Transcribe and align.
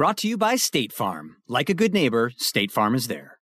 Brought 0.00 0.16
to 0.16 0.28
you 0.28 0.38
by 0.38 0.56
State 0.56 0.94
Farm. 0.94 1.36
Like 1.46 1.68
a 1.68 1.74
good 1.74 1.92
neighbor, 1.92 2.32
State 2.38 2.72
Farm 2.72 2.94
is 2.94 3.06
there. 3.06 3.36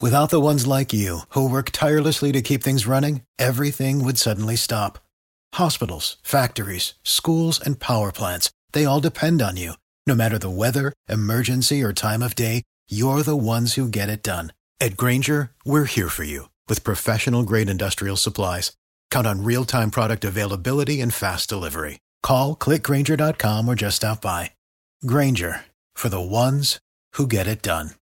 Without 0.00 0.30
the 0.30 0.40
ones 0.40 0.66
like 0.66 0.92
you, 0.92 1.20
who 1.28 1.48
work 1.48 1.70
tirelessly 1.70 2.32
to 2.32 2.42
keep 2.42 2.64
things 2.64 2.88
running, 2.88 3.22
everything 3.38 4.02
would 4.02 4.18
suddenly 4.18 4.56
stop. 4.56 4.98
Hospitals, 5.54 6.16
factories, 6.24 6.94
schools, 7.04 7.60
and 7.60 7.78
power 7.78 8.10
plants, 8.10 8.50
they 8.72 8.84
all 8.84 8.98
depend 8.98 9.40
on 9.40 9.56
you. 9.56 9.74
No 10.08 10.16
matter 10.16 10.38
the 10.38 10.50
weather, 10.50 10.92
emergency, 11.08 11.84
or 11.84 11.92
time 11.92 12.22
of 12.24 12.34
day, 12.34 12.64
you're 12.90 13.22
the 13.22 13.36
ones 13.36 13.74
who 13.74 13.88
get 13.88 14.08
it 14.08 14.24
done. 14.24 14.52
At 14.80 14.96
Grainger, 14.96 15.52
we're 15.64 15.84
here 15.84 16.08
for 16.08 16.24
you 16.24 16.48
with 16.68 16.82
professional 16.82 17.44
grade 17.44 17.70
industrial 17.70 18.16
supplies. 18.16 18.72
Count 19.12 19.28
on 19.28 19.44
real 19.44 19.64
time 19.64 19.92
product 19.92 20.24
availability 20.24 21.00
and 21.00 21.14
fast 21.14 21.48
delivery. 21.48 22.00
Call 22.24 22.56
clickgrainger.com 22.56 23.68
or 23.68 23.76
just 23.76 23.98
stop 23.98 24.20
by. 24.20 24.50
Grainger, 25.06 25.64
for 25.94 26.08
the 26.08 26.20
ones 26.20 26.78
who 27.14 27.26
get 27.26 27.46
it 27.46 27.62
done. 27.62 27.92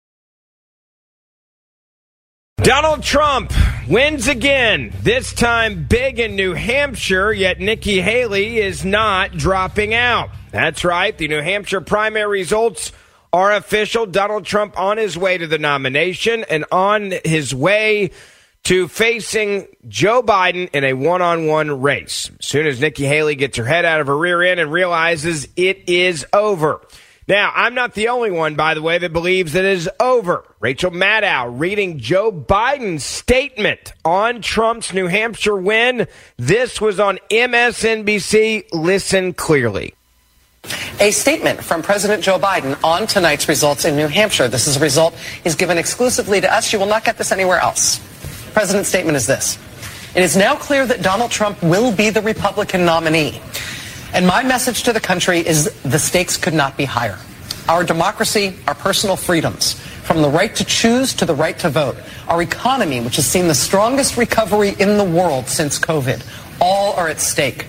Donald 2.59 3.05
Trump 3.05 3.53
wins 3.89 4.27
again, 4.27 4.93
this 5.03 5.33
time 5.33 5.87
big 5.89 6.19
in 6.19 6.35
New 6.35 6.55
Hampshire, 6.55 7.33
yet 7.33 7.61
Nikki 7.61 8.01
Haley 8.01 8.59
is 8.59 8.84
not 8.84 9.33
dropping 9.33 9.95
out. 9.95 10.31
That's 10.50 10.84
right, 10.84 11.17
the 11.17 11.28
New 11.28 11.41
Hampshire 11.41 11.81
primary 11.81 12.41
results 12.41 12.93
are 13.33 13.53
official. 13.53 14.06
Donald 14.06 14.45
Trump 14.45 14.78
on 14.78 14.99
his 14.99 15.17
way 15.17 15.39
to 15.39 15.47
the 15.47 15.59
nomination 15.59 16.45
and 16.51 16.65
on 16.72 17.15
his 17.25 17.55
way 17.55 18.11
to 18.69 18.87
facing 18.87 19.67
Joe 19.89 20.23
Biden 20.23 20.69
in 20.75 20.84
a 20.84 20.93
one 20.93 21.23
on 21.23 21.47
one 21.47 21.81
race. 21.81 22.31
As 22.39 22.45
soon 22.45 22.67
as 22.67 22.79
Nikki 22.79 23.06
Haley 23.06 23.34
gets 23.34 23.56
her 23.56 23.65
head 23.65 23.87
out 23.87 24.03
of 24.03 24.09
her 24.09 24.17
rear 24.19 24.43
end 24.43 24.61
and 24.61 24.71
realizes 24.71 25.49
it 25.56 25.89
is 25.89 26.27
over. 26.34 26.83
Now, 27.27 27.51
I'm 27.55 27.73
not 27.73 27.95
the 27.95 28.09
only 28.09 28.31
one, 28.31 28.57
by 28.57 28.75
the 28.75 28.83
way, 28.83 28.99
that 28.99 29.11
believes 29.11 29.55
it 29.55 29.65
is 29.65 29.89
over. 29.99 30.45
Rachel 30.61 30.91
Maddow 30.91 31.59
reading 31.59 31.99
Joe 31.99 32.31
Biden's 32.31 33.05
statement 33.05 33.95
on 34.05 34.43
Trump's 34.43 34.93
New 34.93 35.07
Hampshire 35.07 35.57
win. 35.57 36.07
This 36.37 36.78
was 36.78 37.01
on 37.01 37.19
MSNBC. 37.31 38.67
Listen 38.75 39.33
clearly. 39.33 39.95
A 41.01 41.11
statement 41.11 41.65
from 41.65 41.81
President 41.81 42.23
Joe 42.23 42.39
Biden 42.39 42.78
on 42.84 43.07
tonight's 43.07 43.49
results 43.49 43.87
in 43.87 43.97
New 43.97 44.09
Hampshire. 44.09 44.49
This 44.49 44.67
is 44.67 44.77
a 44.77 44.81
result 44.81 45.15
he's 45.43 45.55
given 45.55 45.78
exclusively 45.78 46.43
to 46.43 46.53
us. 46.53 46.71
You 46.71 46.78
will 46.78 46.84
not 46.84 47.07
get 47.07 47.17
this 47.17 47.33
anywhere 47.33 47.61
else. 47.61 48.03
President's 48.59 48.89
statement 48.89 49.15
is 49.15 49.25
this. 49.25 49.57
It 50.17 50.25
is 50.25 50.37
now 50.37 50.57
clear 50.57 50.85
that 50.85 51.01
Donald 51.01 51.31
Trump 51.31 51.63
will 51.63 51.95
be 51.95 52.11
the 52.11 52.23
Republican 52.23 52.85
nominee. 52.85 53.41
And 54.13 54.27
my 54.27 54.43
message 54.43 54.83
to 54.83 54.93
the 54.93 54.99
country 54.99 55.47
is 55.47 55.71
the 55.83 55.99
stakes 56.01 56.37
could 56.37 56.55
not 56.55 56.77
be 56.77 56.85
higher. 56.85 57.21
Our 57.69 57.85
democracy, 57.85 58.57
our 58.67 58.75
personal 58.75 59.15
freedoms, 59.15 59.75
from 60.03 60.23
the 60.23 60.29
right 60.29 60.53
to 60.57 60.65
choose 60.65 61.15
to 61.15 61.25
the 61.25 61.37
right 61.37 61.57
to 61.61 61.69
vote, 61.69 61.99
our 62.27 62.43
economy, 62.43 63.01
which 63.01 63.15
has 63.15 63.29
seen 63.29 63.47
the 63.47 63.55
strongest 63.55 64.17
recovery 64.17 64.71
in 64.81 64.99
the 64.99 65.05
world 65.05 65.47
since 65.47 65.79
COVID, 65.79 66.27
all 66.61 66.95
are 66.95 67.07
at 67.07 67.21
stake. 67.21 67.65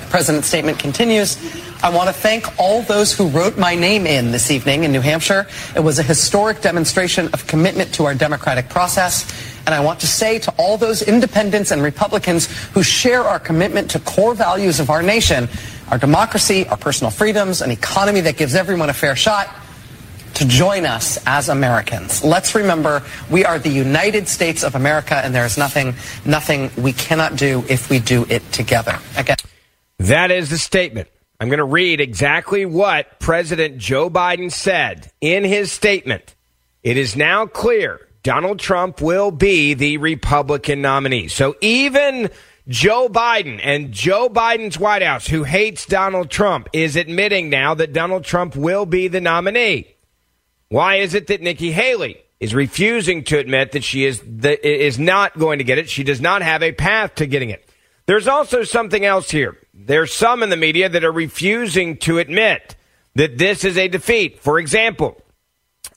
The 0.00 0.06
president's 0.08 0.48
statement 0.48 0.78
continues. 0.78 1.36
I 1.82 1.88
want 1.88 2.08
to 2.08 2.12
thank 2.12 2.44
all 2.58 2.82
those 2.82 3.10
who 3.10 3.28
wrote 3.28 3.56
my 3.56 3.74
name 3.74 4.06
in 4.06 4.32
this 4.32 4.50
evening 4.50 4.84
in 4.84 4.92
New 4.92 5.00
Hampshire. 5.00 5.46
It 5.74 5.80
was 5.80 5.98
a 5.98 6.02
historic 6.02 6.60
demonstration 6.60 7.28
of 7.28 7.46
commitment 7.46 7.94
to 7.94 8.04
our 8.04 8.14
democratic 8.14 8.68
process. 8.68 9.24
And 9.64 9.74
I 9.74 9.80
want 9.80 9.98
to 10.00 10.06
say 10.06 10.38
to 10.40 10.54
all 10.58 10.76
those 10.76 11.00
independents 11.00 11.70
and 11.70 11.82
Republicans 11.82 12.48
who 12.72 12.82
share 12.82 13.22
our 13.22 13.38
commitment 13.38 13.90
to 13.92 13.98
core 14.00 14.34
values 14.34 14.78
of 14.78 14.90
our 14.90 15.02
nation, 15.02 15.48
our 15.88 15.96
democracy, 15.96 16.68
our 16.68 16.76
personal 16.76 17.10
freedoms, 17.10 17.62
an 17.62 17.70
economy 17.70 18.20
that 18.20 18.36
gives 18.36 18.54
everyone 18.54 18.90
a 18.90 18.94
fair 18.94 19.16
shot, 19.16 19.48
to 20.34 20.46
join 20.46 20.84
us 20.84 21.18
as 21.26 21.48
Americans. 21.48 22.22
Let's 22.22 22.54
remember 22.54 23.02
we 23.30 23.46
are 23.46 23.58
the 23.58 23.70
United 23.70 24.28
States 24.28 24.64
of 24.64 24.74
America 24.74 25.16
and 25.16 25.34
there 25.34 25.46
is 25.46 25.56
nothing 25.56 25.94
nothing 26.26 26.70
we 26.76 26.92
cannot 26.92 27.36
do 27.36 27.64
if 27.70 27.88
we 27.88 28.00
do 28.00 28.26
it 28.28 28.52
together. 28.52 28.98
Again. 29.16 29.36
That 29.98 30.30
is 30.30 30.50
the 30.50 30.58
statement. 30.58 31.08
I'm 31.40 31.48
going 31.48 31.58
to 31.58 31.64
read 31.64 32.02
exactly 32.02 32.66
what 32.66 33.18
President 33.18 33.78
Joe 33.78 34.10
Biden 34.10 34.52
said 34.52 35.10
in 35.22 35.42
his 35.42 35.72
statement. 35.72 36.34
It 36.82 36.98
is 36.98 37.16
now 37.16 37.46
clear 37.46 38.06
Donald 38.22 38.58
Trump 38.58 39.00
will 39.00 39.30
be 39.30 39.72
the 39.72 39.96
Republican 39.96 40.82
nominee. 40.82 41.28
So 41.28 41.56
even 41.62 42.28
Joe 42.68 43.08
Biden 43.08 43.58
and 43.62 43.90
Joe 43.90 44.28
Biden's 44.28 44.78
White 44.78 45.00
House, 45.00 45.26
who 45.26 45.44
hates 45.44 45.86
Donald 45.86 46.30
Trump, 46.30 46.68
is 46.74 46.94
admitting 46.94 47.48
now 47.48 47.72
that 47.72 47.94
Donald 47.94 48.24
Trump 48.24 48.54
will 48.54 48.84
be 48.84 49.08
the 49.08 49.22
nominee. 49.22 49.96
Why 50.68 50.96
is 50.96 51.14
it 51.14 51.26
that 51.28 51.40
Nikki 51.40 51.72
Haley 51.72 52.22
is 52.38 52.54
refusing 52.54 53.24
to 53.24 53.38
admit 53.38 53.72
that 53.72 53.82
she 53.82 54.04
is 54.04 54.22
is 54.22 54.98
not 54.98 55.38
going 55.38 55.58
to 55.58 55.64
get 55.64 55.78
it? 55.78 55.88
She 55.88 56.04
does 56.04 56.20
not 56.20 56.42
have 56.42 56.62
a 56.62 56.72
path 56.72 57.14
to 57.14 57.26
getting 57.26 57.48
it. 57.48 57.66
There's 58.04 58.28
also 58.28 58.62
something 58.62 59.06
else 59.06 59.30
here. 59.30 59.56
There's 59.86 60.12
some 60.12 60.42
in 60.42 60.50
the 60.50 60.56
media 60.56 60.88
that 60.88 61.04
are 61.04 61.12
refusing 61.12 61.96
to 61.98 62.18
admit 62.18 62.76
that 63.14 63.38
this 63.38 63.64
is 63.64 63.78
a 63.78 63.88
defeat. 63.88 64.40
For 64.40 64.58
example, 64.58 65.20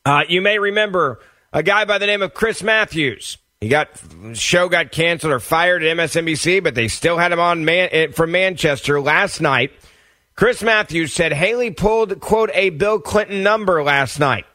uh, 0.05 0.23
you 0.27 0.41
may 0.41 0.57
remember 0.57 1.19
a 1.51 1.63
guy 1.63 1.85
by 1.85 1.97
the 1.97 2.07
name 2.07 2.21
of 2.21 2.33
Chris 2.33 2.63
Matthews. 2.63 3.37
He 3.59 3.69
got 3.69 3.89
show 4.33 4.67
got 4.67 4.91
canceled 4.91 5.33
or 5.33 5.39
fired 5.39 5.83
at 5.83 5.97
MSNBC, 5.97 6.63
but 6.63 6.75
they 6.75 6.87
still 6.87 7.17
had 7.17 7.31
him 7.31 7.39
on 7.39 7.65
man, 7.65 7.89
eh, 7.91 8.07
from 8.11 8.31
Manchester 8.31 8.99
last 8.99 9.41
night. 9.41 9.71
Chris 10.35 10.63
Matthews 10.63 11.13
said 11.13 11.31
Haley 11.31 11.71
pulled 11.71 12.19
quote 12.19 12.51
a 12.53 12.71
Bill 12.71 12.99
Clinton 12.99 13.43
number 13.43 13.83
last 13.83 14.19
night. 14.19 14.45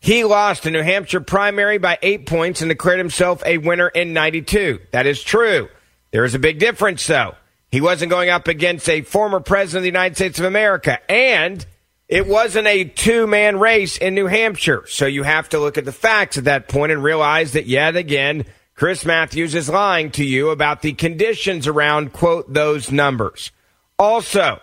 He 0.00 0.24
lost 0.24 0.64
the 0.64 0.70
New 0.70 0.82
Hampshire 0.82 1.20
primary 1.20 1.78
by 1.78 1.98
eight 2.02 2.26
points 2.26 2.60
and 2.60 2.68
declared 2.68 2.98
himself 2.98 3.42
a 3.46 3.58
winner 3.58 3.88
in 3.88 4.12
92. 4.12 4.80
That 4.90 5.06
is 5.06 5.22
true. 5.22 5.68
There 6.10 6.24
is 6.24 6.34
a 6.34 6.40
big 6.40 6.58
difference, 6.58 7.06
though. 7.06 7.34
He 7.72 7.80
wasn't 7.80 8.10
going 8.10 8.28
up 8.28 8.48
against 8.48 8.86
a 8.90 9.00
former 9.00 9.40
president 9.40 9.78
of 9.78 9.82
the 9.82 9.98
United 9.98 10.14
States 10.14 10.38
of 10.38 10.44
America, 10.44 10.98
and 11.10 11.64
it 12.06 12.26
wasn't 12.26 12.66
a 12.66 12.84
two 12.84 13.26
man 13.26 13.58
race 13.58 13.96
in 13.96 14.14
New 14.14 14.26
Hampshire. 14.26 14.84
So 14.86 15.06
you 15.06 15.22
have 15.22 15.48
to 15.48 15.58
look 15.58 15.78
at 15.78 15.86
the 15.86 15.92
facts 15.92 16.36
at 16.36 16.44
that 16.44 16.68
point 16.68 16.92
and 16.92 17.02
realize 17.02 17.52
that 17.52 17.64
yet 17.64 17.96
again, 17.96 18.44
Chris 18.74 19.06
Matthews 19.06 19.54
is 19.54 19.70
lying 19.70 20.10
to 20.12 20.24
you 20.24 20.50
about 20.50 20.82
the 20.82 20.92
conditions 20.92 21.66
around, 21.66 22.12
quote, 22.12 22.52
those 22.52 22.92
numbers. 22.92 23.50
Also, 23.98 24.60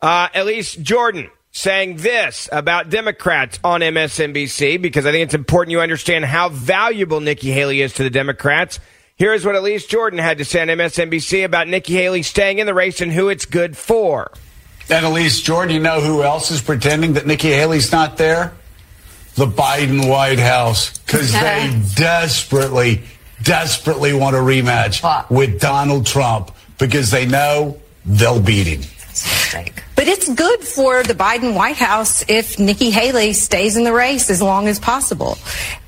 uh, 0.00 0.28
Elise 0.32 0.76
Jordan 0.76 1.30
saying 1.50 1.96
this 1.96 2.48
about 2.52 2.90
Democrats 2.90 3.58
on 3.64 3.80
MSNBC 3.80 4.80
because 4.80 5.04
I 5.04 5.10
think 5.10 5.24
it's 5.24 5.34
important 5.34 5.72
you 5.72 5.80
understand 5.80 6.24
how 6.24 6.50
valuable 6.50 7.20
Nikki 7.20 7.50
Haley 7.50 7.80
is 7.80 7.94
to 7.94 8.04
the 8.04 8.10
Democrats. 8.10 8.78
Here's 9.18 9.46
what 9.46 9.54
Elise 9.54 9.86
Jordan 9.86 10.18
had 10.18 10.36
to 10.38 10.44
say 10.44 10.60
on 10.60 10.68
MSNBC 10.68 11.42
about 11.46 11.68
Nikki 11.68 11.94
Haley 11.94 12.22
staying 12.22 12.58
in 12.58 12.66
the 12.66 12.74
race 12.74 13.00
and 13.00 13.10
who 13.10 13.30
it's 13.30 13.46
good 13.46 13.74
for. 13.74 14.30
And 14.90 15.06
Elise 15.06 15.40
Jordan, 15.40 15.74
you 15.74 15.80
know 15.80 16.00
who 16.02 16.22
else 16.22 16.50
is 16.50 16.60
pretending 16.60 17.14
that 17.14 17.26
Nikki 17.26 17.48
Haley's 17.48 17.90
not 17.90 18.18
there? 18.18 18.52
The 19.36 19.46
Biden 19.46 20.06
White 20.10 20.38
House, 20.38 20.98
because 20.98 21.32
they 21.32 21.82
desperately, 21.94 23.04
desperately 23.42 24.12
want 24.12 24.36
a 24.36 24.38
rematch 24.38 25.02
What? 25.02 25.30
with 25.30 25.60
Donald 25.62 26.04
Trump 26.04 26.50
because 26.78 27.10
they 27.10 27.24
know 27.26 27.78
they'll 28.04 28.40
beat 28.40 28.66
him. 28.66 28.82
But 29.96 30.08
it's 30.08 30.28
good 30.34 30.60
for 30.60 31.02
the 31.02 31.14
Biden 31.14 31.54
White 31.54 31.76
House 31.76 32.22
if 32.28 32.58
Nikki 32.58 32.90
Haley 32.90 33.32
stays 33.32 33.78
in 33.78 33.84
the 33.84 33.94
race 33.94 34.28
as 34.28 34.42
long 34.42 34.68
as 34.68 34.78
possible. 34.78 35.38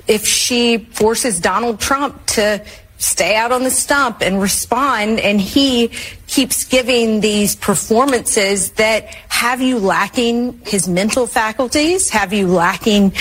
If 0.07 0.27
she 0.27 0.79
forces 0.79 1.39
Donald 1.41 1.79
Trump 1.79 2.25
to 2.29 2.65
stay 2.99 3.37
out 3.37 3.53
on 3.53 3.63
the 3.63 3.71
stump 3.71 4.21
and 4.21 4.41
respond 4.41 5.21
and 5.21 5.41
he 5.41 5.89
keeps 6.27 6.65
giving 6.65 7.21
these 7.21 7.57
performances 7.57 8.73
that 8.73 9.07
have 9.29 9.61
you 9.61 9.79
lacking 9.79 10.61
his 10.67 10.89
mental 10.89 11.27
faculties, 11.27 12.11
have 12.11 12.33
you 12.33 12.49
lacking 12.49 13.13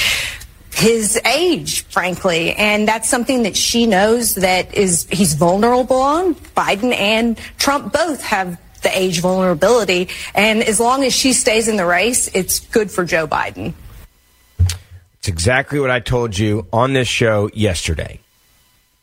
his 0.73 1.19
age, 1.25 1.83
frankly. 1.85 2.53
And 2.53 2.87
that's 2.87 3.09
something 3.09 3.43
that 3.43 3.57
she 3.57 3.87
knows 3.87 4.35
that 4.35 4.73
is 4.75 5.07
he's 5.11 5.33
vulnerable 5.33 6.01
on. 6.01 6.35
Biden 6.35 6.93
and 6.93 7.37
Trump 7.57 7.93
both 7.93 8.21
have 8.21 8.59
the 8.83 8.97
age 8.97 9.21
vulnerability. 9.21 10.09
And 10.35 10.61
as 10.61 10.79
long 10.79 11.03
as 11.03 11.13
she 11.13 11.33
stays 11.33 11.67
in 11.67 11.77
the 11.77 11.85
race, 11.85 12.29
it's 12.35 12.59
good 12.59 12.91
for 12.91 13.05
Joe 13.05 13.27
Biden. 13.27 13.73
It's 15.19 15.27
exactly 15.27 15.79
what 15.79 15.89
I 15.89 15.99
told 15.99 16.37
you 16.37 16.67
on 16.71 16.93
this 16.93 17.07
show 17.07 17.49
yesterday. 17.53 18.19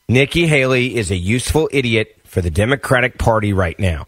Nikki 0.09 0.47
Haley 0.47 0.95
is 0.95 1.11
a 1.11 1.17
useful 1.17 1.69
idiot 1.73 2.17
for 2.25 2.41
the 2.41 2.51
Democratic 2.51 3.19
Party 3.19 3.53
right 3.53 3.79
now. 3.79 4.07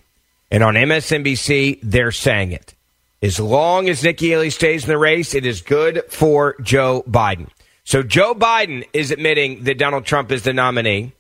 And 0.50 0.62
on 0.62 0.75
MSNBC, 0.75 1.81
they're 1.82 2.12
saying 2.12 2.52
it. 2.52 2.75
As 3.22 3.40
long 3.40 3.88
as 3.88 4.04
Nikki 4.04 4.28
Haley 4.28 4.50
stays 4.50 4.84
in 4.84 4.88
the 4.88 4.98
race, 4.98 5.34
it 5.34 5.46
is 5.46 5.62
good 5.62 6.02
for 6.08 6.54
Joe 6.60 7.02
Biden. 7.08 7.48
So 7.84 8.02
Joe 8.02 8.34
Biden 8.34 8.87
is 8.93 9.10
admitting 9.10 9.64
that 9.64 9.78
Donald 9.78 10.04
Trump 10.04 10.31
is 10.32 10.43
the 10.43 10.52
nominee. 10.52 11.12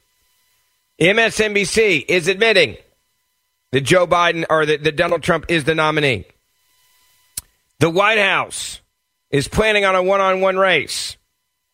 MSNBC 1.00 2.04
is 2.08 2.28
admitting 2.28 2.76
that 3.72 3.82
Joe 3.82 4.06
Biden 4.06 4.44
or 4.50 4.66
that, 4.66 4.84
that 4.84 4.96
Donald 4.96 5.22
Trump 5.22 5.46
is 5.48 5.64
the 5.64 5.74
nominee. 5.74 6.26
The 7.78 7.90
White 7.90 8.18
House 8.18 8.80
is 9.30 9.48
planning 9.48 9.84
on 9.84 9.94
a 9.94 10.02
one 10.02 10.20
on 10.20 10.40
one 10.40 10.56
race. 10.56 11.15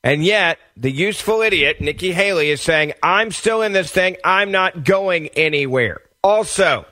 And 0.05 0.25
yet, 0.25 0.59
the 0.77 0.91
useful 0.91 1.43
idiot, 1.43 1.81
Nikki 1.81 2.13
Haley, 2.13 2.51
is 2.51 2.61
saying, 2.61 2.93
I'm 3.03 3.31
still 3.31 3.63
in 3.63 3.73
this 3.73 3.91
thing. 3.91 4.17
I'm 4.25 4.51
not 4.51 4.85
going 4.85 5.29
anywhere. 5.29 6.01
Also, 6.25 6.87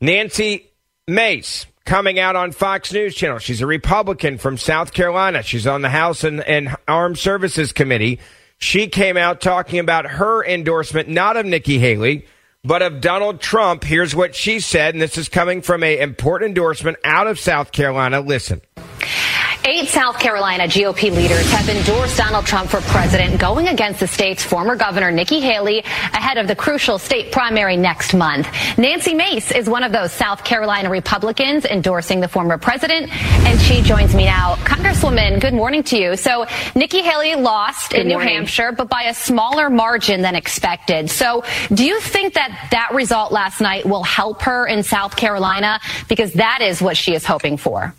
Nancy 0.00 0.70
Mace 1.08 1.66
coming 1.84 2.20
out 2.20 2.36
on 2.36 2.52
Fox 2.52 2.92
News 2.92 3.16
Channel. 3.16 3.38
She's 3.38 3.60
a 3.60 3.66
Republican 3.66 4.38
from 4.38 4.56
South 4.56 4.92
Carolina. 4.92 5.42
She's 5.42 5.66
on 5.66 5.82
the 5.82 5.88
House 5.88 6.22
and, 6.22 6.40
and 6.40 6.76
Armed 6.86 7.18
Services 7.18 7.72
Committee. 7.72 8.20
She 8.58 8.86
came 8.86 9.16
out 9.16 9.40
talking 9.40 9.80
about 9.80 10.06
her 10.06 10.44
endorsement, 10.44 11.08
not 11.08 11.36
of 11.36 11.44
Nikki 11.44 11.80
Haley, 11.80 12.26
but 12.62 12.80
of 12.80 13.00
Donald 13.00 13.40
Trump. 13.40 13.82
Here's 13.82 14.14
what 14.14 14.36
she 14.36 14.60
said, 14.60 14.94
and 14.94 15.02
this 15.02 15.18
is 15.18 15.28
coming 15.28 15.62
from 15.62 15.82
an 15.82 15.98
important 15.98 16.50
endorsement 16.50 16.98
out 17.04 17.26
of 17.26 17.40
South 17.40 17.72
Carolina. 17.72 18.20
Listen. 18.20 18.60
Eight 19.64 19.88
South 19.88 20.18
Carolina 20.18 20.64
GOP 20.64 21.14
leaders 21.14 21.48
have 21.52 21.68
endorsed 21.68 22.16
Donald 22.16 22.44
Trump 22.44 22.68
for 22.68 22.80
president, 22.80 23.38
going 23.38 23.68
against 23.68 24.00
the 24.00 24.08
state's 24.08 24.42
former 24.42 24.74
governor, 24.74 25.12
Nikki 25.12 25.38
Haley, 25.38 25.78
ahead 25.78 26.36
of 26.36 26.48
the 26.48 26.56
crucial 26.56 26.98
state 26.98 27.30
primary 27.30 27.76
next 27.76 28.12
month. 28.12 28.48
Nancy 28.76 29.14
Mace 29.14 29.52
is 29.52 29.68
one 29.68 29.84
of 29.84 29.92
those 29.92 30.10
South 30.10 30.42
Carolina 30.42 30.90
Republicans 30.90 31.64
endorsing 31.64 32.18
the 32.18 32.26
former 32.26 32.58
president, 32.58 33.08
and 33.46 33.60
she 33.60 33.82
joins 33.82 34.16
me 34.16 34.24
now. 34.24 34.56
Congresswoman, 34.64 35.40
good 35.40 35.54
morning 35.54 35.84
to 35.84 35.96
you. 35.96 36.16
So, 36.16 36.44
Nikki 36.74 37.00
Haley 37.00 37.36
lost 37.36 37.94
in 37.94 38.08
New. 38.08 38.18
Hampshire, 38.18 38.72
but 38.72 38.88
by 38.88 39.02
a 39.04 39.14
smaller 39.14 39.70
margin 39.70 40.22
than 40.22 40.34
expected. 40.34 41.08
So, 41.08 41.44
do 41.72 41.84
you 41.84 42.00
think 42.00 42.34
that 42.34 42.68
that 42.72 42.90
result 42.92 43.30
last 43.30 43.60
night 43.60 43.86
will 43.86 44.02
help 44.02 44.42
her 44.42 44.66
in 44.66 44.82
South 44.82 45.14
Carolina? 45.14 45.78
Because 46.08 46.32
that 46.32 46.60
is 46.62 46.82
what 46.82 46.96
she 46.96 47.14
is 47.14 47.24
hoping 47.24 47.56
for. 47.56 47.94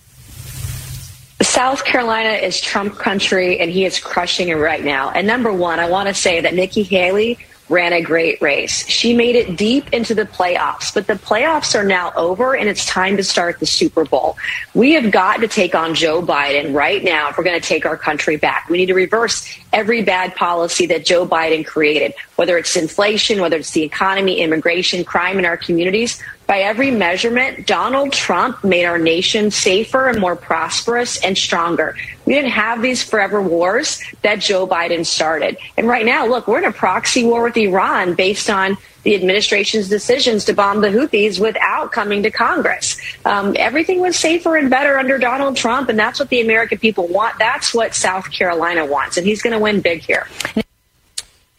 South 1.43 1.85
Carolina 1.85 2.29
is 2.29 2.59
Trump 2.59 2.97
country, 2.97 3.59
and 3.59 3.69
he 3.69 3.85
is 3.85 3.99
crushing 3.99 4.49
it 4.49 4.55
right 4.55 4.83
now. 4.83 5.09
And 5.09 5.27
number 5.27 5.51
one, 5.51 5.79
I 5.79 5.89
want 5.89 6.07
to 6.07 6.13
say 6.13 6.41
that 6.41 6.53
Nikki 6.53 6.83
Haley 6.83 7.37
ran 7.69 7.93
a 7.93 8.01
great 8.01 8.41
race. 8.41 8.87
She 8.87 9.15
made 9.15 9.35
it 9.35 9.57
deep 9.57 9.91
into 9.93 10.13
the 10.13 10.25
playoffs, 10.25 10.93
but 10.93 11.07
the 11.07 11.13
playoffs 11.13 11.79
are 11.79 11.83
now 11.83 12.11
over, 12.15 12.55
and 12.55 12.67
it's 12.67 12.85
time 12.85 13.17
to 13.17 13.23
start 13.23 13.59
the 13.59 13.65
Super 13.65 14.03
Bowl. 14.05 14.37
We 14.73 14.93
have 14.93 15.11
got 15.11 15.37
to 15.37 15.47
take 15.47 15.73
on 15.73 15.95
Joe 15.95 16.21
Biden 16.21 16.75
right 16.75 17.03
now 17.03 17.29
if 17.29 17.37
we're 17.37 17.43
going 17.43 17.59
to 17.59 17.67
take 17.67 17.85
our 17.85 17.97
country 17.97 18.37
back. 18.37 18.69
We 18.69 18.77
need 18.77 18.87
to 18.87 18.93
reverse 18.93 19.47
every 19.71 20.03
bad 20.03 20.35
policy 20.35 20.85
that 20.87 21.05
Joe 21.05 21.25
Biden 21.25 21.65
created, 21.65 22.13
whether 22.35 22.57
it's 22.57 22.75
inflation, 22.75 23.41
whether 23.41 23.57
it's 23.57 23.71
the 23.71 23.83
economy, 23.83 24.41
immigration, 24.41 25.03
crime 25.03 25.39
in 25.39 25.45
our 25.45 25.57
communities. 25.57 26.21
By 26.45 26.59
every 26.59 26.91
measurement, 26.91 27.65
Donald 27.65 28.11
Trump 28.11 28.63
made 28.63 28.85
our 28.85 28.97
nation 28.97 29.49
safer 29.49 30.09
and 30.09 30.19
more 30.19 30.35
prosperous 30.35 31.23
and 31.23 31.37
stronger. 31.37 31.95
We 32.25 32.33
didn't 32.33 32.51
have 32.51 32.81
these 32.81 33.01
forever 33.01 33.41
wars 33.41 34.01
that 34.23 34.39
Joe 34.39 34.67
Biden 34.67 35.05
started. 35.05 35.57
And 35.77 35.87
right 35.87 36.05
now, 36.05 36.25
look, 36.25 36.47
we're 36.47 36.59
in 36.59 36.65
a 36.65 36.71
proxy 36.71 37.23
war 37.23 37.43
with 37.43 37.57
Iran 37.57 38.15
based 38.15 38.49
on 38.49 38.77
the 39.03 39.15
administration's 39.15 39.89
decisions 39.89 40.45
to 40.45 40.53
bomb 40.53 40.81
the 40.81 40.87
Houthis 40.87 41.39
without 41.39 41.91
coming 41.91 42.23
to 42.23 42.31
Congress. 42.31 42.99
Um, 43.25 43.55
everything 43.57 43.99
was 43.99 44.17
safer 44.17 44.55
and 44.55 44.69
better 44.69 44.97
under 44.97 45.17
Donald 45.17 45.57
Trump, 45.57 45.89
and 45.89 45.99
that's 45.99 46.19
what 46.19 46.29
the 46.29 46.41
American 46.41 46.77
people 46.77 47.07
want. 47.07 47.37
That's 47.37 47.73
what 47.73 47.93
South 47.95 48.31
Carolina 48.31 48.85
wants, 48.85 49.17
and 49.17 49.25
he's 49.25 49.41
going 49.41 49.53
to 49.53 49.59
win 49.59 49.81
big 49.81 50.01
here. 50.01 50.27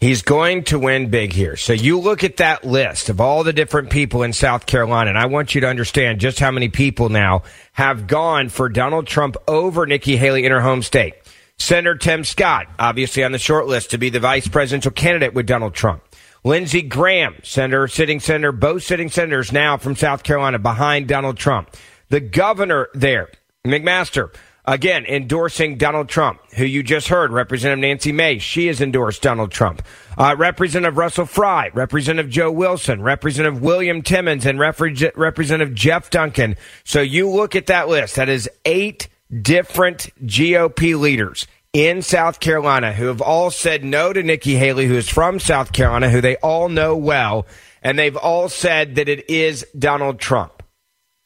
He's 0.05 0.21
going 0.21 0.65
to 0.65 0.77
win 0.77 1.09
big 1.09 1.33
here. 1.33 1.55
So 1.55 1.73
you 1.73 1.99
look 1.99 2.23
at 2.23 2.37
that 2.37 2.63
list 2.63 3.09
of 3.09 3.19
all 3.19 3.43
the 3.43 3.51
different 3.51 3.89
people 3.89 4.21
in 4.21 4.33
South 4.33 4.67
Carolina, 4.67 5.09
and 5.09 5.17
I 5.17 5.25
want 5.25 5.55
you 5.55 5.61
to 5.61 5.67
understand 5.67 6.19
just 6.19 6.39
how 6.39 6.51
many 6.51 6.69
people 6.69 7.09
now 7.09 7.41
have 7.71 8.05
gone 8.05 8.49
for 8.49 8.69
Donald 8.69 9.07
Trump 9.07 9.35
over 9.47 9.87
Nikki 9.87 10.15
Haley 10.15 10.45
in 10.45 10.51
her 10.51 10.61
home 10.61 10.83
state. 10.83 11.15
Senator 11.57 11.95
Tim 11.95 12.23
Scott, 12.23 12.67
obviously 12.77 13.23
on 13.23 13.31
the 13.31 13.39
short 13.39 13.65
list 13.65 13.89
to 13.89 13.97
be 13.97 14.11
the 14.11 14.19
vice 14.19 14.47
presidential 14.47 14.91
candidate 14.91 15.33
with 15.33 15.47
Donald 15.47 15.73
Trump. 15.73 16.03
Lindsey 16.43 16.83
Graham, 16.83 17.37
senator, 17.41 17.87
sitting 17.87 18.19
senator, 18.19 18.51
both 18.51 18.83
sitting 18.83 19.09
senators 19.09 19.51
now 19.51 19.75
from 19.75 19.95
South 19.95 20.21
Carolina 20.21 20.59
behind 20.59 21.07
Donald 21.07 21.37
Trump. 21.37 21.75
The 22.09 22.19
governor 22.19 22.89
there, 22.93 23.31
McMaster, 23.65 24.31
again 24.67 25.05
endorsing 25.05 25.77
Donald 25.77 26.09
Trump, 26.09 26.39
who 26.55 26.65
you 26.65 26.83
just 26.83 27.07
heard, 27.07 27.31
Representative 27.31 27.81
Nancy 27.81 28.11
Mace, 28.11 28.41
She 28.41 28.67
has 28.67 28.81
endorsed 28.81 29.21
Donald 29.21 29.51
Trump. 29.51 29.81
Uh, 30.17 30.35
Representative 30.37 30.97
Russell 30.97 31.25
Fry, 31.25 31.69
Representative 31.73 32.31
Joe 32.31 32.51
Wilson, 32.51 33.01
Representative 33.01 33.61
William 33.61 34.01
Timmons, 34.01 34.45
and 34.45 34.59
Representative 34.59 35.73
Jeff 35.73 36.09
Duncan. 36.09 36.55
So 36.83 37.01
you 37.01 37.29
look 37.29 37.55
at 37.55 37.67
that 37.67 37.87
list. 37.87 38.15
That 38.15 38.29
is 38.29 38.49
eight 38.65 39.07
different 39.41 40.09
GOP 40.25 40.99
leaders 40.99 41.47
in 41.73 42.01
South 42.01 42.39
Carolina 42.39 42.93
who 42.93 43.07
have 43.07 43.21
all 43.21 43.51
said 43.51 43.83
no 43.83 44.13
to 44.13 44.23
Nikki 44.23 44.55
Haley, 44.55 44.85
who 44.87 44.95
is 44.95 45.09
from 45.09 45.39
South 45.39 45.73
Carolina, 45.73 46.09
who 46.09 46.21
they 46.21 46.37
all 46.37 46.69
know 46.69 46.95
well, 46.95 47.45
and 47.83 47.99
they've 47.99 48.15
all 48.15 48.47
said 48.47 48.95
that 48.95 49.09
it 49.09 49.29
is 49.29 49.65
Donald 49.77 50.19
Trump. 50.19 50.63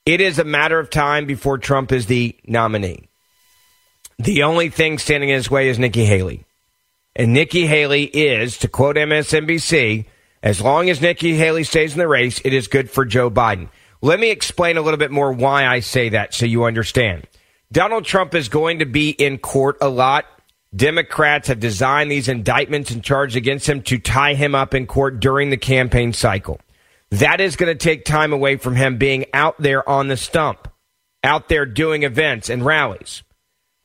It 0.07 0.21
is 0.21 0.39
a 0.39 0.43
matter 0.43 0.79
of 0.79 0.89
time 0.89 1.27
before 1.27 1.59
Trump 1.59 1.91
is 1.91 2.07
the 2.07 2.35
nominee. 2.47 3.08
The 4.19 4.43
only 4.43 4.69
thing 4.69 4.97
standing 4.97 5.29
in 5.29 5.35
his 5.35 5.49
way 5.49 5.69
is 5.69 5.79
Nikki 5.79 6.03
Haley. 6.03 6.43
And 7.15 7.33
Nikki 7.33 7.65
Haley 7.65 8.03
is, 8.03 8.57
to 8.57 8.67
quote 8.67 8.97
MSNBC, 8.97 10.05
as 10.43 10.59
long 10.59 10.89
as 10.89 11.01
Nikki 11.01 11.35
Haley 11.35 11.63
stays 11.63 11.93
in 11.93 11.99
the 11.99 12.07
race, 12.07 12.41
it 12.43 12.53
is 12.53 12.67
good 12.67 12.91
for 12.91 13.05
Joe 13.05 13.31
Biden. 13.31 13.69
Let 14.01 14.19
me 14.19 14.29
explain 14.29 14.75
a 14.75 14.81
little 14.81 14.97
bit 14.97 15.09
more 15.09 15.31
why 15.31 15.65
I 15.65 15.79
say 15.79 16.09
that 16.09 16.33
so 16.33 16.45
you 16.45 16.65
understand. 16.65 17.27
Donald 17.71 18.03
Trump 18.03 18.35
is 18.35 18.49
going 18.49 18.79
to 18.79 18.85
be 18.85 19.11
in 19.11 19.37
court 19.37 19.77
a 19.79 19.87
lot. 19.87 20.25
Democrats 20.75 21.47
have 21.47 21.61
designed 21.61 22.11
these 22.11 22.27
indictments 22.27 22.91
and 22.91 23.01
charges 23.01 23.37
against 23.37 23.69
him 23.69 23.81
to 23.83 23.99
tie 23.99 24.33
him 24.33 24.53
up 24.53 24.73
in 24.73 24.85
court 24.85 25.21
during 25.21 25.49
the 25.49 25.57
campaign 25.57 26.11
cycle. 26.11 26.59
That 27.11 27.39
is 27.39 27.55
going 27.55 27.71
to 27.71 27.83
take 27.83 28.03
time 28.03 28.33
away 28.33 28.57
from 28.57 28.75
him 28.75 28.97
being 28.97 29.27
out 29.33 29.55
there 29.59 29.87
on 29.87 30.09
the 30.09 30.17
stump, 30.17 30.67
out 31.23 31.47
there 31.47 31.65
doing 31.65 32.03
events 32.03 32.49
and 32.49 32.65
rallies. 32.65 33.23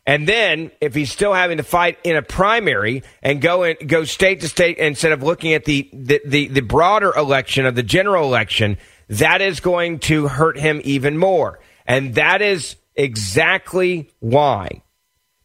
And 0.07 0.29
then, 0.29 0.71
if 0.83 0.95
he's 0.95 1.11
still 1.11 1.33
having 1.33 1.57
to 1.57 1.63
fight 1.63 1.99
in 2.05 2.17
a 2.17 2.23
primary 2.23 3.03
and 3.23 3.41
go 3.41 3.63
in, 3.63 3.77
go 3.87 4.05
state 4.05 4.43
to 4.43 4.49
state 4.49 4.77
instead 4.77 5.13
of 5.13 5.23
looking 5.23 5.55
at 5.55 5.65
the, 5.65 5.89
the, 5.95 6.21
the, 6.27 6.49
the 6.49 6.61
broader 6.61 7.13
election 7.17 7.65
of 7.65 7.75
the 7.75 7.83
general 7.83 8.25
election, 8.25 8.77
that 9.09 9.41
is 9.41 9.61
going 9.61 10.01
to 10.01 10.29
hurt 10.29 10.59
him 10.59 10.83
even 10.85 11.17
more. 11.17 11.59
And 11.87 12.17
that 12.17 12.43
is 12.43 12.77
exactly 12.95 14.11
why 14.21 14.83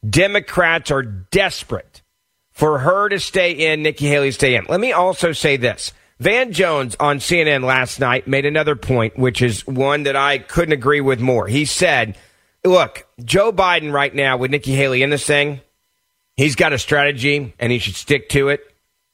Democrats 0.07 0.91
are 0.91 1.03
desperate 1.03 2.01
for 2.51 2.79
her 2.79 3.07
to 3.09 3.19
stay 3.19 3.51
in, 3.51 3.81
Nikki 3.81 4.07
Haley 4.07 4.31
stay 4.31 4.55
in. 4.55 4.65
Let 4.67 4.81
me 4.81 4.91
also 4.91 5.31
say 5.31 5.55
this. 5.55 5.93
Van 6.19 6.51
Jones 6.51 6.97
on 6.99 7.19
CNN 7.19 7.63
last 7.63 8.01
night 8.01 8.27
made 8.27 8.45
another 8.45 8.75
point, 8.75 9.17
which 9.17 9.41
is 9.41 9.65
one 9.65 10.03
that 10.03 10.17
I 10.17 10.39
couldn't 10.39 10.73
agree 10.73 10.99
with 10.99 11.21
more. 11.21 11.47
He 11.47 11.63
said, 11.63 12.17
look, 12.69 13.05
Joe 13.23 13.51
Biden 13.51 13.91
right 13.91 14.13
now 14.13 14.37
with 14.37 14.51
Nikki 14.51 14.73
Haley 14.73 15.03
in 15.03 15.09
this 15.09 15.25
thing, 15.25 15.61
he's 16.37 16.55
got 16.55 16.73
a 16.73 16.79
strategy 16.79 17.53
and 17.59 17.71
he 17.71 17.79
should 17.79 17.95
stick 17.95 18.29
to 18.29 18.49
it. 18.49 18.61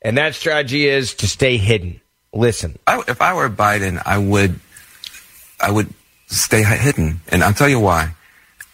And 0.01 0.17
that 0.17 0.35
strategy 0.35 0.88
is 0.88 1.15
to 1.15 1.27
stay 1.27 1.57
hidden. 1.57 2.01
Listen. 2.33 2.77
I, 2.85 3.01
if 3.07 3.21
I 3.21 3.33
were 3.33 3.50
Biden, 3.50 4.01
I 4.05 4.17
would, 4.17 4.59
I 5.59 5.71
would 5.71 5.89
stay 6.27 6.63
hidden. 6.63 7.21
And 7.29 7.43
I'll 7.43 7.53
tell 7.53 7.69
you 7.69 7.79
why. 7.79 8.12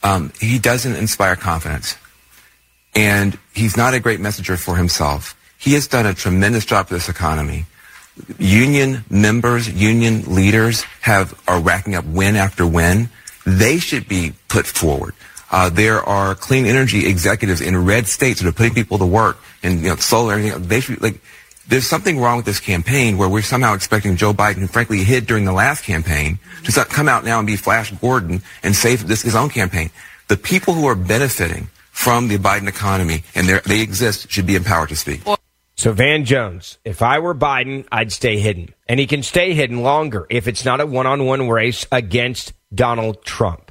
Um, 0.04 0.34
he 0.40 0.58
doesn't 0.58 0.96
inspire 0.96 1.36
confidence. 1.36 1.96
And 2.96 3.38
he's 3.54 3.78
not 3.78 3.94
a 3.94 4.00
great 4.00 4.20
messenger 4.20 4.58
for 4.58 4.76
himself. 4.76 5.38
He 5.58 5.74
has 5.74 5.88
done 5.88 6.06
a 6.06 6.14
tremendous 6.14 6.66
job 6.66 6.88
for 6.88 6.96
this 6.96 7.08
economy 7.08 7.66
union 8.38 9.04
members, 9.10 9.70
union 9.70 10.24
leaders 10.34 10.84
have 11.02 11.40
are 11.48 11.60
racking 11.60 11.96
up 11.96 12.06
win 12.06 12.36
after 12.36 12.66
win. 12.66 13.10
They 13.46 13.80
should 13.80 14.08
be 14.08 14.34
put 14.48 14.66
forward. 14.66 15.14
Uh, 15.52 15.70
there 15.70 16.02
are 16.04 16.34
clean 16.34 16.66
energy 16.66 17.08
executives 17.08 17.60
in 17.60 17.86
red 17.86 18.08
states 18.08 18.42
that 18.42 18.48
are 18.48 18.54
putting 18.54 18.74
people 18.74 18.98
to 19.00 19.06
work 19.06 19.38
and 19.64 19.82
you 19.82 19.90
know 19.90 19.96
solar. 19.98 20.36
Everything. 20.36 20.68
They 20.68 20.80
should 20.80 21.02
like. 21.02 21.22
There's 21.68 21.88
something 21.88 22.20
wrong 22.20 22.38
with 22.38 22.46
this 22.46 22.60
campaign 22.60 23.18
where 23.18 23.30
we're 23.30 23.42
somehow 23.42 23.74
expecting 23.74 24.16
Joe 24.16 24.34
Biden, 24.34 24.56
who 24.56 24.68
frankly 24.68 25.04
hid 25.04 25.26
during 25.28 25.46
the 25.46 25.54
last 25.54 25.84
campaign, 25.84 26.40
to 26.64 26.86
come 26.86 27.08
out 27.08 27.24
now 27.24 27.38
and 27.38 27.48
be 27.48 27.56
Flash 27.56 27.92
Gordon 27.92 28.42
and 28.64 28.76
save 28.76 29.08
this 29.08 29.22
his 29.22 29.36
own 29.36 29.50
campaign. 29.50 29.90
The 30.28 30.38
people 30.38 30.74
who 30.74 30.86
are 30.88 30.96
benefiting 30.96 31.70
from 31.92 32.30
the 32.30 32.38
Biden 32.38 32.68
economy 32.68 33.24
and 33.36 33.48
they 33.48 33.82
exist 33.82 34.30
should 34.32 34.48
be 34.48 34.56
empowered 34.56 34.90
to 34.90 34.96
speak. 34.96 35.22
So 35.76 35.94
Van 35.94 36.26
Jones, 36.26 36.78
if 36.86 37.02
I 37.02 37.20
were 37.20 37.36
Biden, 37.36 37.86
I'd 37.92 38.12
stay 38.12 38.40
hidden. 38.40 38.74
And 38.88 39.00
he 39.00 39.08
can 39.08 39.24
stay 39.24 39.54
hidden 39.54 39.82
longer 39.82 40.28
if 40.30 40.48
it's 40.48 40.66
not 40.66 40.80
a 40.80 40.86
one-on-one 40.86 41.50
race 41.50 41.86
against 41.92 42.54
Donald 42.74 43.24
Trump. 43.26 43.71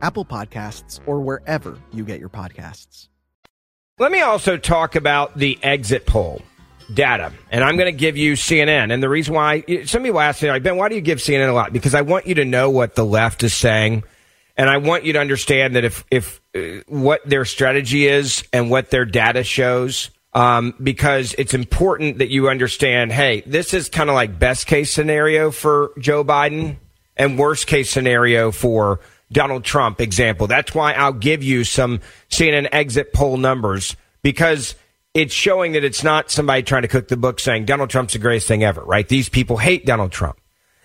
Apple 0.00 0.24
Podcasts, 0.24 1.00
or 1.06 1.20
wherever 1.20 1.78
you 1.92 2.04
get 2.04 2.20
your 2.20 2.28
podcasts. 2.28 3.08
Let 3.98 4.12
me 4.12 4.20
also 4.20 4.56
talk 4.56 4.94
about 4.94 5.36
the 5.36 5.58
exit 5.62 6.06
poll 6.06 6.42
data, 6.92 7.32
and 7.50 7.64
I'm 7.64 7.76
going 7.76 7.92
to 7.92 7.98
give 7.98 8.16
you 8.16 8.34
CNN. 8.34 8.92
And 8.92 9.02
the 9.02 9.08
reason 9.08 9.34
why 9.34 9.64
some 9.84 10.02
people 10.04 10.20
ask 10.20 10.42
me, 10.42 10.50
like, 10.50 10.62
Ben, 10.62 10.76
why 10.76 10.88
do 10.88 10.94
you 10.94 11.00
give 11.00 11.18
CNN 11.18 11.48
a 11.48 11.52
lot? 11.52 11.72
Because 11.72 11.94
I 11.94 12.02
want 12.02 12.26
you 12.26 12.36
to 12.36 12.44
know 12.44 12.70
what 12.70 12.94
the 12.94 13.04
left 13.04 13.42
is 13.42 13.54
saying, 13.54 14.04
and 14.56 14.70
I 14.70 14.76
want 14.78 15.04
you 15.04 15.14
to 15.14 15.20
understand 15.20 15.74
that 15.76 15.84
if 15.84 16.04
if 16.10 16.40
uh, 16.54 16.82
what 16.86 17.28
their 17.28 17.44
strategy 17.44 18.06
is 18.06 18.44
and 18.52 18.70
what 18.70 18.90
their 18.90 19.04
data 19.04 19.42
shows. 19.42 20.10
Um, 20.34 20.74
because 20.80 21.34
it's 21.38 21.54
important 21.54 22.18
that 22.18 22.28
you 22.28 22.50
understand, 22.50 23.10
hey, 23.10 23.42
this 23.46 23.72
is 23.72 23.88
kind 23.88 24.10
of 24.10 24.14
like 24.14 24.38
best 24.38 24.66
case 24.66 24.92
scenario 24.92 25.50
for 25.50 25.90
Joe 25.98 26.22
Biden 26.22 26.76
and 27.16 27.38
worst 27.38 27.66
case 27.66 27.90
scenario 27.90 28.52
for 28.52 29.00
Donald 29.30 29.64
Trump 29.64 30.00
example. 30.00 30.46
That's 30.46 30.74
why 30.74 30.92
I'll 30.92 31.12
give 31.12 31.42
you 31.42 31.64
some 31.64 32.00
CNN 32.30 32.68
exit 32.72 33.12
poll 33.12 33.36
numbers 33.36 33.96
because 34.22 34.74
it's 35.14 35.34
showing 35.34 35.72
that 35.72 35.84
it's 35.84 36.02
not 36.02 36.30
somebody 36.30 36.62
trying 36.62 36.82
to 36.82 36.88
cook 36.88 37.08
the 37.08 37.16
book 37.16 37.40
saying 37.40 37.64
Donald 37.64 37.90
Trump's 37.90 38.12
the 38.12 38.18
greatest 38.18 38.48
thing 38.48 38.64
ever, 38.64 38.82
right? 38.82 39.08
These 39.08 39.28
people 39.28 39.56
hate 39.56 39.84
Donald 39.84 40.12
Trump. 40.12 40.40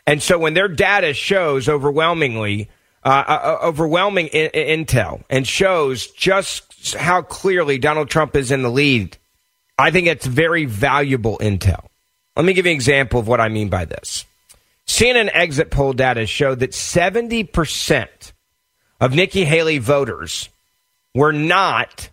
And 0.05 0.21
so 0.21 0.37
when 0.37 0.53
their 0.53 0.67
data 0.67 1.13
shows 1.13 1.69
overwhelmingly, 1.69 2.69
uh, 3.03 3.23
uh, 3.27 3.57
overwhelming 3.63 4.27
intel 4.29 5.23
and 5.29 5.47
shows 5.47 6.07
just 6.07 6.95
how 6.95 7.21
clearly 7.21 7.77
Donald 7.77 8.09
Trump 8.09 8.35
is 8.35 8.51
in 8.51 8.61
the 8.61 8.69
lead, 8.69 9.17
I 9.77 9.91
think 9.91 10.07
it's 10.07 10.25
very 10.25 10.65
valuable 10.65 11.37
intel. 11.39 11.85
Let 12.35 12.45
me 12.45 12.53
give 12.53 12.65
you 12.65 12.71
an 12.71 12.75
example 12.75 13.19
of 13.19 13.27
what 13.27 13.39
I 13.39 13.49
mean 13.49 13.69
by 13.69 13.85
this. 13.85 14.25
CNN 14.87 15.29
exit 15.33 15.71
poll 15.71 15.93
data 15.93 16.25
showed 16.25 16.59
that 16.59 16.71
70% 16.71 18.32
of 19.03 19.13
Nikki 19.13 19.43
Haley 19.43 19.79
voters 19.79 20.47
were 21.13 21.33
not, 21.33 22.09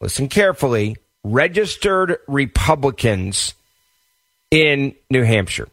listen 0.00 0.30
carefully, 0.30 0.96
registered 1.22 2.20
Republicans 2.26 3.52
in 4.50 4.94
New 5.10 5.24
Hampshire. 5.24 5.68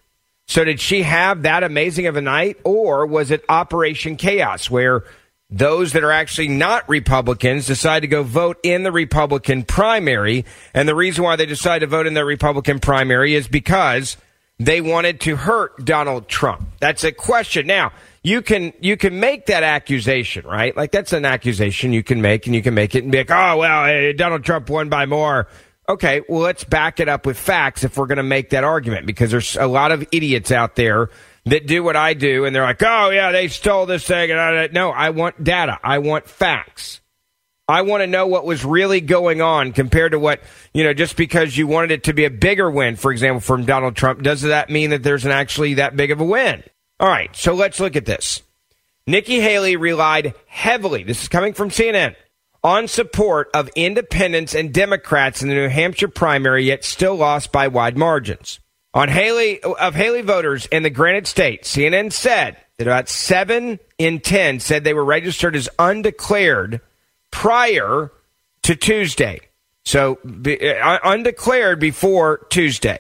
So 0.50 0.66
did 0.66 0.82
she 0.82 1.04
have 1.04 1.44
that 1.44 1.64
amazing 1.64 2.08
of 2.08 2.18
a 2.18 2.22
night 2.22 2.58
or 2.66 3.06
was 3.06 3.32
it 3.32 3.46
Operation 3.48 4.18
Chaos 4.18 4.70
where 4.70 5.06
those 5.50 5.94
that 5.94 6.04
are 6.04 6.12
actually 6.12 6.50
not 6.50 6.90
Republicans 6.90 7.66
decide 7.66 8.02
to 8.02 8.08
go 8.08 8.24
vote 8.24 8.60
in 8.62 8.84
the 8.84 8.92
Republican 8.92 9.64
primary. 9.64 10.44
And 10.74 10.90
the 10.90 10.94
reason 10.94 11.24
why 11.24 11.38
they 11.38 11.46
decide 11.46 11.80
to 11.80 11.88
vote 11.88 12.06
in 12.06 12.16
the 12.16 12.26
Republican 12.26 12.80
primary 12.80 13.34
is 13.34 13.48
because 13.48 14.18
they 14.60 14.82
wanted 14.82 15.22
to 15.22 15.38
hurt 15.38 15.86
Donald 15.86 16.28
Trump. 16.28 16.68
That's 16.82 17.06
a 17.06 17.14
question. 17.14 17.66
Now, 17.66 17.94
you 18.24 18.42
can 18.42 18.74
you 18.82 18.98
can 18.98 19.20
make 19.20 19.46
that 19.48 19.64
accusation, 19.64 20.46
right? 20.46 20.76
Like 20.76 20.92
that's 20.92 21.14
an 21.14 21.26
accusation 21.26 21.94
you 21.94 22.04
can 22.04 22.22
make, 22.22 22.46
and 22.46 22.56
you 22.56 22.62
can 22.62 22.74
make 22.74 22.96
it 22.96 23.04
and 23.04 23.12
be 23.12 23.20
like, 23.20 23.32
oh 23.32 23.58
well, 23.58 23.86
eh, 23.86 24.14
Donald 24.14 24.44
Trump 24.44 24.70
won 24.70 24.90
by 24.90 25.06
more. 25.06 25.48
Okay, 25.88 26.22
well 26.28 26.42
let's 26.42 26.64
back 26.64 27.00
it 27.00 27.10
up 27.10 27.26
with 27.26 27.38
facts 27.38 27.84
if 27.84 27.98
we're 27.98 28.08
going 28.08 28.18
to 28.18 28.24
make 28.24 28.52
that 28.52 28.64
argument, 28.64 29.06
because 29.06 29.32
there's 29.32 29.56
a 29.56 29.68
lot 29.68 29.92
of 29.92 30.08
idiots 30.12 30.52
out 30.52 30.76
there 30.76 31.10
that 31.46 31.66
do 31.66 31.84
what 31.84 31.96
I 31.96 32.14
do, 32.14 32.46
and 32.46 32.56
they're 32.56 32.64
like, 32.64 32.84
oh 32.84 33.10
yeah, 33.10 33.32
they 33.32 33.48
stole 33.48 33.86
this 33.86 34.06
thing, 34.06 34.32
and 34.32 34.40
I, 34.40 34.68
no, 34.72 34.92
I 34.92 35.10
want 35.12 35.44
data, 35.44 35.80
I 35.84 36.00
want 36.00 36.28
facts. 36.28 37.02
I 37.68 37.84
want 37.84 38.02
to 38.02 38.08
know 38.08 38.26
what 38.26 38.46
was 38.46 38.66
really 38.66 39.00
going 39.00 39.42
on 39.44 39.74
compared 39.74 40.14
to 40.14 40.20
what, 40.20 40.42
you 40.74 40.84
know, 40.84 40.92
just 40.92 41.16
because 41.16 41.56
you 41.56 41.68
wanted 41.68 41.92
it 41.92 42.04
to 42.06 42.14
be 42.14 42.26
a 42.26 42.32
bigger 42.32 42.70
win, 42.70 42.96
for 42.96 43.12
example, 43.12 43.42
from 43.42 43.66
Donald 43.66 43.96
Trump, 43.96 44.24
does 44.24 44.42
that 44.42 44.72
mean 44.72 44.90
that 44.90 45.04
there's 45.04 45.24
an 45.24 45.30
actually 45.30 45.76
that 45.76 45.96
big 45.96 46.10
of 46.10 46.20
a 46.20 46.26
win? 46.26 46.64
All 47.00 47.08
right, 47.08 47.34
so 47.36 47.54
let's 47.54 47.80
look 47.80 47.96
at 47.96 48.06
this. 48.06 48.42
Nikki 49.08 49.40
Haley 49.40 49.76
relied 49.76 50.34
heavily, 50.48 51.04
this 51.04 51.24
is 51.24 51.30
coming 51.30 51.54
from 51.54 51.70
CNN, 51.70 52.16
on 52.64 52.88
support 52.88 53.50
of 53.54 53.70
independents 53.76 54.54
and 54.54 54.74
Democrats 54.74 55.42
in 55.42 55.50
the 55.50 55.56
New 55.56 55.70
Hampshire 55.70 56.10
primary, 56.10 56.66
yet 56.66 56.84
still 56.84 57.16
lost 57.16 57.52
by 57.52 57.70
wide 57.70 57.98
margins. 57.98 58.60
On 58.94 59.08
Haley 59.08 59.62
of 59.64 59.96
Haley 59.96 60.24
voters 60.24 60.66
in 60.68 60.84
the 60.84 60.90
Granite 60.90 61.28
State, 61.28 61.64
CNN 61.64 62.12
said 62.12 62.58
that 62.78 62.88
about 62.88 63.08
seven 63.08 63.80
in 63.98 64.20
ten 64.20 64.60
said 64.60 64.84
they 64.84 64.94
were 64.94 65.06
registered 65.06 65.56
as 65.56 65.70
undeclared 65.78 66.82
prior 67.32 68.12
to 68.64 68.76
Tuesday. 68.76 69.42
So 69.86 70.16
be, 70.16 70.72
uh, 70.72 71.00
undeclared 71.04 71.80
before 71.80 72.46
Tuesday. 72.50 73.00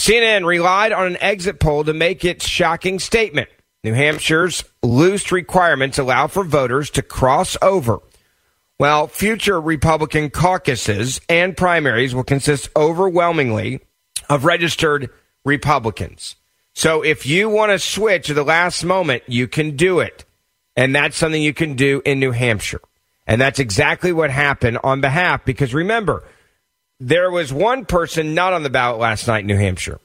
CNN 0.00 0.46
relied 0.46 0.92
on 0.92 1.08
an 1.08 1.18
exit 1.20 1.60
poll 1.60 1.84
to 1.84 1.92
make 1.92 2.24
its 2.24 2.46
shocking 2.48 2.98
statement. 2.98 3.50
New 3.84 3.92
Hampshire's 3.92 4.64
loose 4.82 5.30
requirements 5.30 5.98
allow 5.98 6.26
for 6.26 6.42
voters 6.42 6.88
to 6.90 7.02
cross 7.02 7.54
over. 7.60 8.00
While 8.78 9.08
future 9.08 9.60
Republican 9.60 10.30
caucuses 10.30 11.20
and 11.28 11.54
primaries 11.54 12.14
will 12.14 12.24
consist 12.24 12.70
overwhelmingly 12.74 13.80
of 14.30 14.46
registered 14.46 15.10
Republicans. 15.44 16.36
So 16.72 17.02
if 17.02 17.26
you 17.26 17.50
want 17.50 17.72
to 17.72 17.78
switch 17.78 18.30
at 18.30 18.36
the 18.36 18.42
last 18.42 18.82
moment, 18.82 19.24
you 19.26 19.48
can 19.48 19.76
do 19.76 20.00
it. 20.00 20.24
And 20.76 20.96
that's 20.96 21.18
something 21.18 21.42
you 21.42 21.52
can 21.52 21.74
do 21.74 22.00
in 22.06 22.20
New 22.20 22.30
Hampshire. 22.30 22.80
And 23.26 23.38
that's 23.38 23.58
exactly 23.58 24.14
what 24.14 24.30
happened 24.30 24.78
on 24.82 25.02
behalf, 25.02 25.44
because 25.44 25.74
remember, 25.74 26.24
there 27.00 27.30
was 27.30 27.52
one 27.52 27.86
person 27.86 28.34
not 28.34 28.52
on 28.52 28.62
the 28.62 28.70
ballot 28.70 29.00
last 29.00 29.26
night 29.26 29.40
in 29.40 29.46
New 29.46 29.56
Hampshire. 29.56 29.98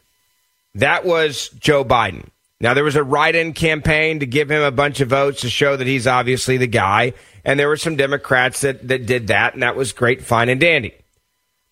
That 0.76 1.06
was 1.06 1.50
Joe 1.60 1.84
Biden. 1.84 2.30
Now, 2.62 2.74
there 2.74 2.86
was 2.86 2.96
a 2.96 3.04
write 3.04 3.36
in 3.36 3.54
campaign 3.54 4.22
to 4.22 4.26
give 4.26 4.50
him 4.50 4.62
a 4.62 4.72
bunch 4.72 5.02
of 5.02 5.10
votes 5.10 5.42
to 5.42 5.50
show 5.50 5.76
that 5.76 5.88
he's 5.88 6.08
obviously 6.08 6.56
the 6.58 6.68
guy. 6.68 7.14
And 7.44 7.60
there 7.60 7.68
were 7.68 7.78
some 7.78 7.98
Democrats 7.98 8.62
that, 8.62 8.88
that 8.88 9.06
did 9.06 9.28
that, 9.28 9.54
and 9.54 9.62
that 9.62 9.76
was 9.76 9.92
great, 9.92 10.24
fine, 10.24 10.50
and 10.50 10.60
dandy. 10.60 10.94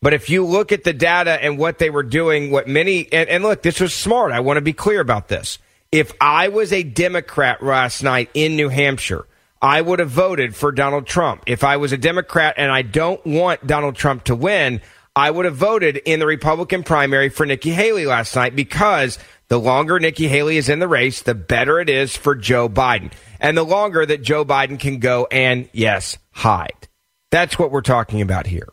But 0.01 0.13
if 0.13 0.29
you 0.29 0.45
look 0.45 0.73
at 0.73 0.83
the 0.83 0.91
data 0.91 1.41
and 1.41 1.57
what 1.57 1.79
they 1.79 1.89
were 1.89 2.03
doing, 2.03 2.51
what 2.51 2.67
many, 2.67 3.11
and, 3.13 3.29
and 3.29 3.43
look, 3.43 3.61
this 3.61 3.79
was 3.79 3.93
smart. 3.93 4.33
I 4.33 4.41
want 4.41 4.57
to 4.57 4.61
be 4.61 4.73
clear 4.73 4.99
about 4.99 5.29
this. 5.29 5.57
If 5.93 6.11
I 6.19 6.49
was 6.49 6.73
a 6.73 6.83
Democrat 6.83 7.63
last 7.63 8.03
night 8.03 8.29
in 8.33 8.57
New 8.57 8.67
Hampshire, 8.67 9.25
I 9.61 9.79
would 9.81 9.99
have 9.99 10.09
voted 10.09 10.53
for 10.53 10.73
Donald 10.73 11.07
Trump. 11.07 11.43
If 11.47 11.63
I 11.63 11.77
was 11.77 11.93
a 11.93 11.97
Democrat 11.97 12.55
and 12.57 12.69
I 12.69 12.81
don't 12.81 13.25
want 13.25 13.65
Donald 13.65 13.95
Trump 13.95 14.25
to 14.25 14.35
win, 14.35 14.81
I 15.15 15.29
would 15.29 15.45
have 15.45 15.55
voted 15.55 15.97
in 15.97 16.19
the 16.19 16.25
Republican 16.25 16.83
primary 16.83 17.29
for 17.29 17.45
Nikki 17.45 17.69
Haley 17.69 18.05
last 18.05 18.35
night 18.35 18.55
because 18.55 19.19
the 19.47 19.59
longer 19.59 19.99
Nikki 19.99 20.27
Haley 20.27 20.57
is 20.57 20.69
in 20.69 20.79
the 20.79 20.87
race, 20.87 21.21
the 21.21 21.35
better 21.35 21.79
it 21.79 21.89
is 21.89 22.17
for 22.17 22.33
Joe 22.33 22.67
Biden. 22.67 23.11
And 23.39 23.55
the 23.55 23.63
longer 23.63 24.05
that 24.05 24.23
Joe 24.23 24.43
Biden 24.43 24.79
can 24.79 24.99
go 24.99 25.27
and, 25.29 25.69
yes, 25.71 26.17
hide. 26.31 26.87
That's 27.29 27.59
what 27.59 27.71
we're 27.71 27.81
talking 27.81 28.21
about 28.21 28.47
here. 28.47 28.69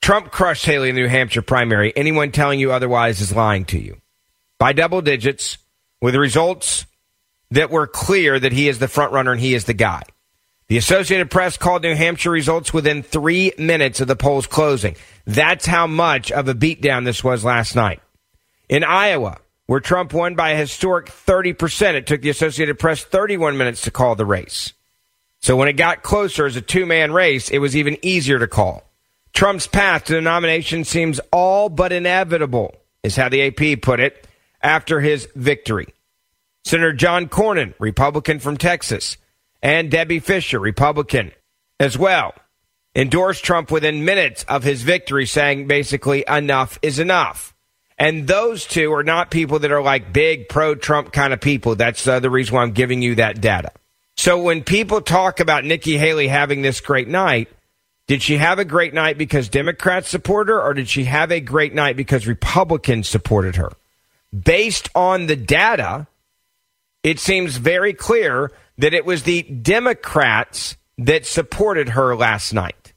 Trump 0.00 0.30
crushed 0.30 0.66
Haley 0.66 0.88
in 0.90 0.94
the 0.94 1.02
New 1.02 1.08
Hampshire 1.08 1.42
primary. 1.42 1.92
Anyone 1.96 2.32
telling 2.32 2.60
you 2.60 2.72
otherwise 2.72 3.20
is 3.20 3.34
lying 3.34 3.64
to 3.66 3.78
you. 3.78 4.00
By 4.58 4.72
double 4.72 5.02
digits, 5.02 5.58
with 6.02 6.16
results 6.16 6.84
that 7.52 7.70
were 7.70 7.86
clear 7.86 8.38
that 8.38 8.52
he 8.52 8.68
is 8.68 8.78
the 8.78 8.88
front 8.88 9.12
runner 9.12 9.32
and 9.32 9.40
he 9.40 9.54
is 9.54 9.64
the 9.64 9.72
guy. 9.72 10.02
The 10.72 10.78
Associated 10.78 11.30
Press 11.30 11.58
called 11.58 11.82
New 11.82 11.94
Hampshire 11.94 12.30
results 12.30 12.72
within 12.72 13.02
three 13.02 13.52
minutes 13.58 14.00
of 14.00 14.08
the 14.08 14.16
polls 14.16 14.46
closing. 14.46 14.96
That's 15.26 15.66
how 15.66 15.86
much 15.86 16.32
of 16.32 16.48
a 16.48 16.54
beatdown 16.54 17.04
this 17.04 17.22
was 17.22 17.44
last 17.44 17.76
night. 17.76 18.00
In 18.70 18.82
Iowa, 18.82 19.36
where 19.66 19.80
Trump 19.80 20.14
won 20.14 20.34
by 20.34 20.52
a 20.52 20.56
historic 20.56 21.08
30%, 21.08 21.92
it 21.92 22.06
took 22.06 22.22
the 22.22 22.30
Associated 22.30 22.78
Press 22.78 23.04
31 23.04 23.58
minutes 23.58 23.82
to 23.82 23.90
call 23.90 24.14
the 24.14 24.24
race. 24.24 24.72
So 25.40 25.56
when 25.56 25.68
it 25.68 25.74
got 25.74 26.02
closer 26.02 26.46
as 26.46 26.56
a 26.56 26.62
two 26.62 26.86
man 26.86 27.12
race, 27.12 27.50
it 27.50 27.58
was 27.58 27.76
even 27.76 27.98
easier 28.00 28.38
to 28.38 28.48
call. 28.48 28.90
Trump's 29.34 29.66
path 29.66 30.04
to 30.04 30.14
the 30.14 30.22
nomination 30.22 30.84
seems 30.84 31.20
all 31.30 31.68
but 31.68 31.92
inevitable, 31.92 32.74
is 33.02 33.14
how 33.14 33.28
the 33.28 33.42
AP 33.42 33.82
put 33.82 34.00
it 34.00 34.26
after 34.62 35.02
his 35.02 35.28
victory. 35.36 35.92
Senator 36.64 36.94
John 36.94 37.28
Cornyn, 37.28 37.74
Republican 37.78 38.38
from 38.38 38.56
Texas, 38.56 39.18
and 39.62 39.90
Debbie 39.90 40.20
Fischer, 40.20 40.58
Republican, 40.58 41.32
as 41.78 41.96
well, 41.96 42.34
endorsed 42.94 43.44
Trump 43.44 43.70
within 43.70 44.04
minutes 44.04 44.44
of 44.48 44.64
his 44.64 44.82
victory, 44.82 45.26
saying 45.26 45.66
basically, 45.66 46.24
enough 46.28 46.78
is 46.82 46.98
enough. 46.98 47.54
And 47.98 48.26
those 48.26 48.66
two 48.66 48.92
are 48.94 49.04
not 49.04 49.30
people 49.30 49.60
that 49.60 49.70
are 49.70 49.82
like 49.82 50.12
big 50.12 50.48
pro 50.48 50.74
Trump 50.74 51.12
kind 51.12 51.32
of 51.32 51.40
people. 51.40 51.76
That's 51.76 52.06
uh, 52.06 52.20
the 52.20 52.30
reason 52.30 52.54
why 52.54 52.62
I'm 52.62 52.72
giving 52.72 53.00
you 53.00 53.14
that 53.16 53.40
data. 53.40 53.70
So 54.16 54.42
when 54.42 54.64
people 54.64 55.00
talk 55.00 55.40
about 55.40 55.64
Nikki 55.64 55.96
Haley 55.96 56.28
having 56.28 56.62
this 56.62 56.80
great 56.80 57.08
night, 57.08 57.48
did 58.08 58.22
she 58.22 58.36
have 58.38 58.58
a 58.58 58.64
great 58.64 58.92
night 58.92 59.16
because 59.16 59.48
Democrats 59.48 60.08
support 60.08 60.48
her, 60.48 60.60
or 60.60 60.74
did 60.74 60.88
she 60.88 61.04
have 61.04 61.30
a 61.30 61.40
great 61.40 61.74
night 61.74 61.96
because 61.96 62.26
Republicans 62.26 63.08
supported 63.08 63.56
her? 63.56 63.70
Based 64.32 64.88
on 64.94 65.26
the 65.26 65.36
data, 65.36 66.08
it 67.02 67.20
seems 67.20 67.56
very 67.56 67.94
clear 67.94 68.50
that 68.78 68.94
it 68.94 69.04
was 69.04 69.22
the 69.22 69.42
Democrats 69.42 70.76
that 70.98 71.26
supported 71.26 71.90
her 71.90 72.16
last 72.16 72.52
night, 72.52 72.92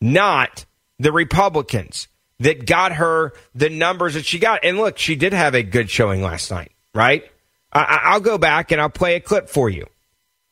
not 0.00 0.64
the 0.98 1.12
Republicans 1.12 2.08
that 2.40 2.66
got 2.66 2.92
her 2.92 3.32
the 3.54 3.70
numbers 3.70 4.14
that 4.14 4.24
she 4.24 4.38
got. 4.38 4.64
And 4.64 4.78
look, 4.78 4.98
she 4.98 5.16
did 5.16 5.32
have 5.32 5.54
a 5.54 5.62
good 5.62 5.90
showing 5.90 6.22
last 6.22 6.50
night, 6.50 6.72
right? 6.94 7.24
I, 7.72 8.14
will 8.14 8.20
go 8.20 8.36
back 8.36 8.70
and 8.70 8.80
I'll 8.80 8.90
play 8.90 9.14
a 9.14 9.20
clip 9.20 9.48
for 9.48 9.70
you. 9.70 9.86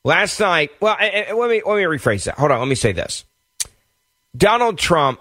Last 0.05 0.41
night, 0.41 0.71
well, 0.81 0.97
let 0.99 1.51
me 1.51 1.63
let 1.65 1.77
me 1.77 1.83
rephrase 1.83 2.25
that. 2.25 2.39
Hold 2.39 2.51
on, 2.51 2.59
let 2.61 2.69
me 2.69 2.75
say 2.75 2.93
this. 2.93 3.27
Donald 4.35 4.79
Trump 4.79 5.21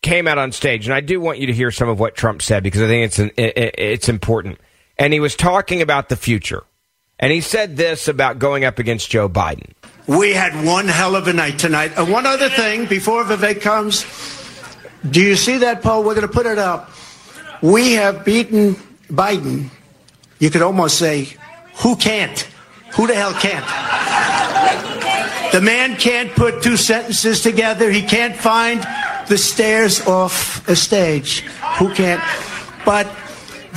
came 0.00 0.26
out 0.26 0.38
on 0.38 0.52
stage, 0.52 0.86
and 0.86 0.94
I 0.94 1.00
do 1.00 1.20
want 1.20 1.38
you 1.38 1.48
to 1.48 1.52
hear 1.52 1.70
some 1.70 1.88
of 1.90 2.00
what 2.00 2.14
Trump 2.14 2.40
said 2.40 2.62
because 2.62 2.80
I 2.80 2.86
think 2.86 3.06
it's 3.06 3.18
an, 3.18 3.30
it, 3.36 3.74
it's 3.76 4.08
important. 4.08 4.58
And 4.96 5.12
he 5.12 5.20
was 5.20 5.36
talking 5.36 5.82
about 5.82 6.08
the 6.08 6.16
future. 6.16 6.64
And 7.18 7.32
he 7.32 7.40
said 7.40 7.76
this 7.76 8.06
about 8.08 8.38
going 8.38 8.64
up 8.64 8.78
against 8.78 9.10
Joe 9.10 9.28
Biden. 9.28 9.72
We 10.06 10.32
had 10.32 10.64
one 10.64 10.88
hell 10.88 11.16
of 11.16 11.26
a 11.28 11.32
night 11.32 11.58
tonight. 11.58 11.92
And 11.96 12.10
one 12.10 12.26
other 12.26 12.48
thing 12.48 12.86
before 12.86 13.24
Vivek 13.24 13.60
comes. 13.60 14.06
Do 15.08 15.20
you 15.20 15.36
see 15.36 15.58
that 15.58 15.82
poll? 15.82 16.02
We're 16.02 16.14
going 16.14 16.26
to 16.26 16.32
put 16.32 16.46
it 16.46 16.58
up. 16.58 16.90
We 17.60 17.92
have 17.92 18.24
beaten 18.24 18.76
Biden. 19.08 19.70
You 20.38 20.50
could 20.50 20.62
almost 20.62 20.98
say, 20.98 21.34
who 21.82 21.96
can't? 21.96 22.48
Who 22.94 23.06
the 23.06 23.14
hell 23.14 23.34
can't? 23.34 23.66
The 25.52 25.60
man 25.60 25.96
can't 25.96 26.30
put 26.32 26.62
two 26.62 26.76
sentences 26.76 27.42
together. 27.42 27.90
He 27.90 28.02
can't 28.02 28.36
find 28.36 28.86
the 29.28 29.38
stairs 29.38 30.06
off 30.06 30.66
a 30.68 30.76
stage. 30.76 31.40
Who 31.78 31.92
can't? 31.94 32.22
But 32.84 33.06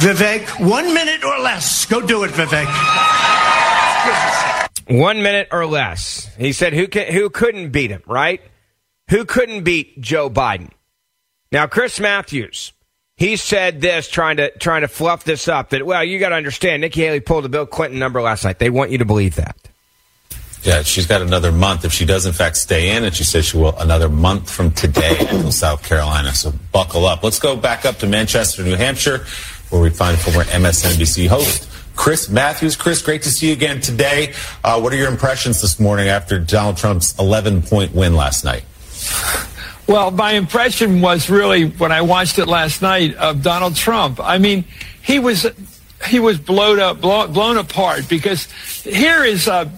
Vivek, 0.01 0.67
one 0.67 0.95
minute 0.95 1.23
or 1.23 1.37
less. 1.37 1.85
Go 1.85 2.01
do 2.01 2.23
it, 2.23 2.31
Vivek. 2.31 2.65
One 4.87 5.21
minute 5.21 5.49
or 5.51 5.67
less. 5.67 6.27
He 6.37 6.53
said, 6.53 6.73
"Who 6.73 6.87
can, 6.87 7.13
who 7.13 7.29
couldn't 7.29 7.69
beat 7.69 7.91
him? 7.91 8.01
Right? 8.07 8.41
Who 9.11 9.25
couldn't 9.25 9.63
beat 9.63 10.01
Joe 10.01 10.27
Biden?" 10.27 10.71
Now, 11.51 11.67
Chris 11.67 11.99
Matthews, 11.99 12.73
he 13.15 13.35
said 13.35 13.79
this, 13.81 14.09
trying 14.09 14.37
to 14.37 14.49
trying 14.57 14.81
to 14.81 14.87
fluff 14.87 15.23
this 15.23 15.47
up. 15.47 15.69
That 15.69 15.85
well, 15.85 16.03
you 16.03 16.17
got 16.17 16.29
to 16.29 16.35
understand, 16.35 16.81
Nikki 16.81 17.01
Haley 17.01 17.19
pulled 17.19 17.43
the 17.43 17.49
Bill 17.49 17.67
Clinton 17.67 17.99
number 17.99 18.23
last 18.23 18.43
night. 18.43 18.57
They 18.57 18.71
want 18.71 18.89
you 18.89 18.97
to 18.97 19.05
believe 19.05 19.35
that. 19.35 19.55
Yeah, 20.63 20.81
she's 20.81 21.05
got 21.07 21.21
another 21.21 21.51
month 21.51 21.85
if 21.85 21.93
she 21.93 22.05
does 22.05 22.25
in 22.25 22.33
fact 22.33 22.57
stay 22.57 22.95
in, 22.95 23.03
and 23.03 23.15
she 23.15 23.23
says 23.23 23.45
she 23.45 23.57
will 23.57 23.77
another 23.77 24.09
month 24.09 24.49
from 24.49 24.71
today 24.71 25.17
until 25.19 25.51
South 25.51 25.83
Carolina. 25.83 26.33
So 26.33 26.53
buckle 26.71 27.05
up. 27.05 27.23
Let's 27.23 27.39
go 27.39 27.55
back 27.55 27.85
up 27.85 27.97
to 27.99 28.07
Manchester, 28.07 28.63
New 28.63 28.75
Hampshire, 28.75 29.25
where 29.71 29.81
we 29.81 29.89
find 29.89 30.17
former 30.17 30.43
MSNBC 30.43 31.27
host 31.27 31.67
Chris 31.95 32.29
Matthews. 32.29 32.75
Chris, 32.75 33.01
great 33.01 33.23
to 33.23 33.29
see 33.29 33.47
you 33.47 33.53
again 33.53 33.81
today. 33.81 34.33
Uh, 34.63 34.79
what 34.79 34.93
are 34.93 34.95
your 34.95 35.09
impressions 35.09 35.61
this 35.61 35.79
morning 35.79 36.07
after 36.07 36.39
Donald 36.39 36.77
Trump's 36.77 37.17
11 37.19 37.63
point 37.63 37.93
win 37.93 38.15
last 38.15 38.43
night? 38.43 38.63
Well, 39.87 40.11
my 40.11 40.33
impression 40.33 41.01
was 41.01 41.29
really 41.29 41.65
when 41.65 41.91
I 41.91 42.01
watched 42.01 42.39
it 42.39 42.47
last 42.47 42.81
night 42.81 43.15
of 43.15 43.43
Donald 43.43 43.75
Trump. 43.75 44.19
I 44.21 44.37
mean, 44.37 44.63
he 45.01 45.19
was 45.19 45.45
he 46.07 46.19
was 46.19 46.39
blown 46.39 46.79
up, 46.79 47.01
blown, 47.01 47.33
blown 47.33 47.57
apart 47.57 48.07
because 48.07 48.49
here 48.83 49.23
is 49.23 49.47
uh, 49.47 49.69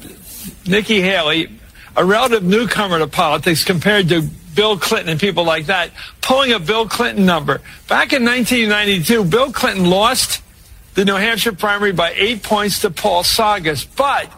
Nikki 0.67 1.01
Haley, 1.01 1.49
a 1.95 2.05
relative 2.05 2.43
newcomer 2.43 2.99
to 2.99 3.07
politics 3.07 3.63
compared 3.63 4.09
to 4.09 4.29
Bill 4.55 4.77
Clinton 4.77 5.09
and 5.09 5.19
people 5.19 5.43
like 5.43 5.67
that, 5.67 5.91
pulling 6.21 6.51
a 6.51 6.59
Bill 6.59 6.87
Clinton 6.87 7.25
number. 7.25 7.61
Back 7.87 8.13
in 8.13 8.23
1992, 8.23 9.23
Bill 9.25 9.51
Clinton 9.51 9.89
lost 9.89 10.41
the 10.93 11.05
New 11.05 11.15
Hampshire 11.15 11.53
primary 11.53 11.91
by 11.91 12.13
eight 12.15 12.43
points 12.43 12.79
to 12.81 12.91
Paul 12.91 13.23
Tsongas, 13.23 13.87
but 13.95 14.31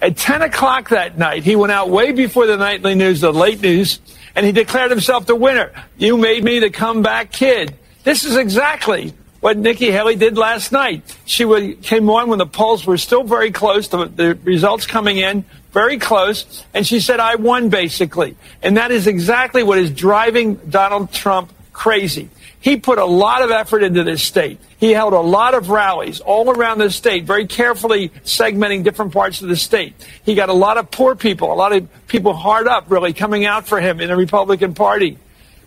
at 0.00 0.16
10 0.16 0.42
o'clock 0.42 0.88
that 0.88 1.18
night, 1.18 1.44
he 1.44 1.54
went 1.54 1.72
out 1.72 1.90
way 1.90 2.12
before 2.12 2.46
the 2.46 2.56
nightly 2.56 2.94
news, 2.94 3.20
the 3.20 3.32
late 3.32 3.60
news, 3.60 4.00
and 4.34 4.44
he 4.44 4.52
declared 4.52 4.90
himself 4.90 5.26
the 5.26 5.36
winner. 5.36 5.70
You 5.96 6.16
made 6.16 6.42
me 6.42 6.58
the 6.58 6.70
comeback 6.70 7.30
kid. 7.30 7.76
This 8.02 8.24
is 8.24 8.36
exactly 8.36 9.14
what 9.42 9.58
Nikki 9.58 9.90
Haley 9.90 10.14
did 10.14 10.38
last 10.38 10.70
night. 10.70 11.02
She 11.26 11.44
came 11.82 12.08
on 12.08 12.30
when 12.30 12.38
the 12.38 12.46
polls 12.46 12.86
were 12.86 12.96
still 12.96 13.24
very 13.24 13.50
close, 13.50 13.88
the, 13.88 14.06
the 14.06 14.38
results 14.44 14.86
coming 14.86 15.18
in 15.18 15.44
very 15.72 15.98
close, 15.98 16.64
and 16.72 16.86
she 16.86 17.00
said, 17.00 17.18
I 17.18 17.34
won 17.34 17.68
basically. 17.68 18.36
And 18.62 18.76
that 18.76 18.92
is 18.92 19.08
exactly 19.08 19.64
what 19.64 19.78
is 19.78 19.90
driving 19.90 20.54
Donald 20.54 21.12
Trump 21.12 21.52
crazy. 21.72 22.30
He 22.60 22.76
put 22.76 22.98
a 22.98 23.04
lot 23.04 23.42
of 23.42 23.50
effort 23.50 23.82
into 23.82 24.04
this 24.04 24.22
state. 24.22 24.60
He 24.78 24.92
held 24.92 25.12
a 25.12 25.20
lot 25.20 25.54
of 25.54 25.70
rallies 25.70 26.20
all 26.20 26.48
around 26.48 26.78
the 26.78 26.90
state, 26.90 27.24
very 27.24 27.48
carefully 27.48 28.10
segmenting 28.24 28.84
different 28.84 29.12
parts 29.12 29.42
of 29.42 29.48
the 29.48 29.56
state. 29.56 29.94
He 30.24 30.36
got 30.36 30.50
a 30.50 30.52
lot 30.54 30.76
of 30.76 30.88
poor 30.92 31.16
people, 31.16 31.52
a 31.52 31.56
lot 31.56 31.72
of 31.72 31.88
people 32.06 32.32
hard 32.32 32.68
up, 32.68 32.88
really, 32.88 33.12
coming 33.12 33.44
out 33.44 33.66
for 33.66 33.80
him 33.80 34.00
in 34.00 34.08
the 34.08 34.16
Republican 34.16 34.74
Party. 34.74 35.18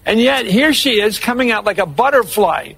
And 0.06 0.22
yet, 0.22 0.46
here 0.46 0.72
she 0.72 1.02
is 1.02 1.20
coming 1.20 1.52
out 1.52 1.66
like 1.66 1.80
a 1.80 1.86
butterfly. 1.86 2.74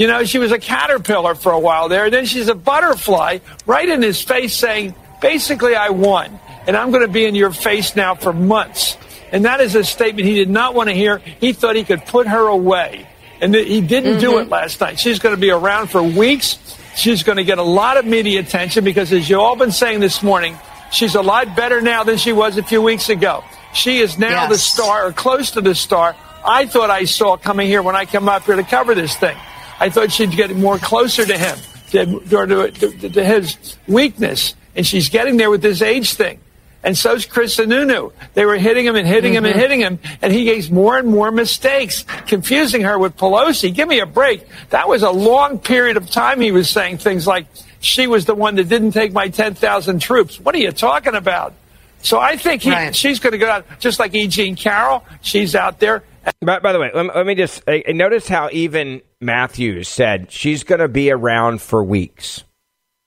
You 0.00 0.06
know, 0.06 0.24
she 0.24 0.38
was 0.38 0.50
a 0.50 0.58
caterpillar 0.58 1.34
for 1.34 1.52
a 1.52 1.58
while 1.58 1.90
there, 1.90 2.06
and 2.06 2.14
then 2.14 2.24
she's 2.24 2.48
a 2.48 2.54
butterfly 2.54 3.40
right 3.66 3.86
in 3.86 4.00
his 4.00 4.22
face 4.22 4.56
saying, 4.56 4.94
basically, 5.20 5.74
I 5.74 5.90
won, 5.90 6.40
and 6.66 6.74
I'm 6.74 6.90
going 6.90 7.06
to 7.06 7.12
be 7.12 7.26
in 7.26 7.34
your 7.34 7.50
face 7.50 7.94
now 7.94 8.14
for 8.14 8.32
months. 8.32 8.96
And 9.30 9.44
that 9.44 9.60
is 9.60 9.74
a 9.74 9.84
statement 9.84 10.26
he 10.26 10.36
did 10.36 10.48
not 10.48 10.74
want 10.74 10.88
to 10.88 10.94
hear. 10.94 11.18
He 11.18 11.52
thought 11.52 11.76
he 11.76 11.84
could 11.84 12.06
put 12.06 12.26
her 12.26 12.48
away. 12.48 13.06
And 13.42 13.54
he 13.54 13.82
didn't 13.82 14.12
mm-hmm. 14.12 14.20
do 14.20 14.38
it 14.38 14.48
last 14.48 14.80
night. 14.80 14.98
She's 14.98 15.18
going 15.18 15.34
to 15.34 15.40
be 15.40 15.50
around 15.50 15.88
for 15.88 16.02
weeks. 16.02 16.78
She's 16.96 17.22
going 17.22 17.36
to 17.36 17.44
get 17.44 17.58
a 17.58 17.62
lot 17.62 17.98
of 17.98 18.06
media 18.06 18.40
attention 18.40 18.84
because, 18.84 19.12
as 19.12 19.28
you 19.28 19.38
all 19.38 19.54
been 19.54 19.70
saying 19.70 20.00
this 20.00 20.22
morning, 20.22 20.58
she's 20.90 21.14
a 21.14 21.20
lot 21.20 21.54
better 21.54 21.82
now 21.82 22.04
than 22.04 22.16
she 22.16 22.32
was 22.32 22.56
a 22.56 22.62
few 22.62 22.80
weeks 22.80 23.10
ago. 23.10 23.44
She 23.74 23.98
is 23.98 24.18
now 24.18 24.48
yes. 24.48 24.50
the 24.50 24.58
star 24.58 25.08
or 25.08 25.12
close 25.12 25.50
to 25.50 25.60
the 25.60 25.74
star 25.74 26.16
I 26.42 26.64
thought 26.64 26.88
I 26.88 27.04
saw 27.04 27.36
coming 27.36 27.66
here 27.66 27.82
when 27.82 27.94
I 27.94 28.06
come 28.06 28.26
up 28.26 28.44
here 28.44 28.56
to 28.56 28.62
cover 28.62 28.94
this 28.94 29.14
thing. 29.14 29.36
I 29.80 29.90
thought 29.90 30.12
she'd 30.12 30.32
get 30.32 30.54
more 30.54 30.78
closer 30.78 31.26
to 31.26 31.36
him, 31.36 31.58
to, 31.90 32.20
to, 32.20 32.70
to, 32.70 33.08
to 33.08 33.24
his 33.24 33.76
weakness. 33.88 34.54
And 34.76 34.86
she's 34.86 35.08
getting 35.08 35.36
there 35.36 35.50
with 35.50 35.62
this 35.62 35.82
age 35.82 36.12
thing 36.14 36.38
and 36.82 36.96
so's 36.96 37.26
Chris 37.26 37.56
Sununu. 37.56 38.12
They 38.34 38.44
were 38.44 38.56
hitting 38.56 38.86
him 38.86 38.96
and 38.96 39.06
hitting 39.06 39.34
him 39.34 39.44
mm-hmm. 39.44 39.52
and 39.52 39.60
hitting 39.60 39.80
him, 39.80 39.98
and 40.22 40.32
he 40.32 40.44
makes 40.46 40.70
more 40.70 40.98
and 40.98 41.08
more 41.08 41.30
mistakes, 41.30 42.04
confusing 42.26 42.82
her 42.82 42.98
with 42.98 43.16
Pelosi. 43.16 43.74
Give 43.74 43.88
me 43.88 44.00
a 44.00 44.06
break. 44.06 44.46
That 44.70 44.88
was 44.88 45.02
a 45.02 45.10
long 45.10 45.58
period 45.58 45.96
of 45.96 46.10
time 46.10 46.40
he 46.40 46.52
was 46.52 46.70
saying 46.70 46.98
things 46.98 47.26
like, 47.26 47.46
she 47.80 48.06
was 48.06 48.26
the 48.26 48.34
one 48.34 48.56
that 48.56 48.68
didn't 48.68 48.92
take 48.92 49.12
my 49.12 49.28
10,000 49.28 50.00
troops. 50.00 50.38
What 50.38 50.54
are 50.54 50.58
you 50.58 50.72
talking 50.72 51.14
about? 51.14 51.54
So 52.02 52.18
I 52.18 52.36
think 52.36 52.62
he, 52.62 52.70
right. 52.70 52.94
she's 52.94 53.20
going 53.20 53.32
to 53.32 53.38
go 53.38 53.48
out, 53.48 53.66
just 53.78 53.98
like 53.98 54.14
E. 54.14 54.26
Jean 54.26 54.56
Carroll. 54.56 55.04
She's 55.20 55.54
out 55.54 55.80
there. 55.80 56.02
By, 56.40 56.58
by 56.60 56.72
the 56.72 56.78
way, 56.78 56.90
let 56.94 57.06
me, 57.06 57.12
let 57.14 57.26
me 57.26 57.34
just 57.34 57.68
uh, 57.68 57.78
notice 57.88 58.28
how 58.28 58.48
even 58.52 59.02
Matthews 59.20 59.88
said 59.88 60.30
she's 60.30 60.64
going 60.64 60.80
to 60.80 60.88
be 60.88 61.10
around 61.10 61.60
for 61.60 61.84
weeks. 61.84 62.44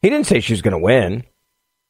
He 0.02 0.10
didn't 0.10 0.28
say 0.28 0.40
she's 0.40 0.62
going 0.62 0.74
to 0.74 0.80
win 0.80 1.24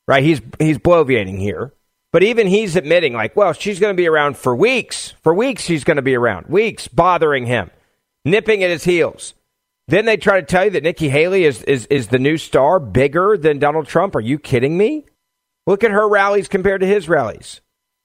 right? 0.08 0.24
He's 0.24 0.41
he's 0.60 0.78
bloviating 0.78 1.39
here, 1.39 1.74
but 2.12 2.24
even 2.24 2.48
he's 2.48 2.76
admitting, 2.76 3.13
like, 3.13 3.36
well, 3.36 3.54
she's 3.54 3.80
going 3.80 3.96
to 3.96 4.02
be 4.02 4.08
around 4.08 4.38
for 4.38 4.56
weeks. 4.56 5.13
For 5.24 5.34
weeks, 5.34 5.63
she's 5.63 5.84
going 5.84 5.98
to 5.98 6.04
be 6.04 6.15
around. 6.15 6.48
Weeks 6.48 6.88
bothering 6.88 7.46
him, 7.46 7.69
nipping 8.26 8.63
at 8.63 8.69
his 8.69 8.84
heels. 8.84 9.34
Then 9.88 10.06
they 10.06 10.17
try 10.17 10.39
to 10.39 10.46
tell 10.46 10.65
you 10.65 10.72
that 10.72 10.84
Nikki 10.84 11.10
Haley 11.10 11.43
is, 11.43 11.62
is, 11.63 11.88
is 11.88 12.08
the 12.08 12.19
new 12.19 12.38
star, 12.38 12.80
bigger 12.80 13.38
than 13.38 13.60
Donald 13.60 13.86
Trump. 13.86 14.15
Are 14.15 14.22
you 14.22 14.39
kidding 14.39 14.78
me? 14.78 15.06
Look 15.67 15.84
at 15.84 15.91
her 15.91 16.08
rallies 16.08 16.48
compared 16.48 16.82
to 16.82 16.88
his 16.88 17.10
rallies. 17.10 17.60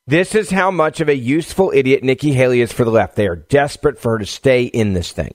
This 0.09 0.35
is 0.35 0.49
how 0.49 0.71
much 0.71 1.03
of 1.03 1.11
a 1.11 1.15
useful 1.15 1.71
idiot 1.75 2.03
Nikki 2.03 2.33
Haley 2.33 2.63
is 2.63 2.73
for 2.73 2.83
the 2.83 2.91
left. 2.91 3.15
They 3.15 3.27
are 3.27 3.37
desperate 3.37 3.99
for 3.99 4.13
her 4.13 4.19
to 4.21 4.25
stay 4.25 4.63
in 4.63 4.95
this 4.95 5.13
thing. 5.13 5.35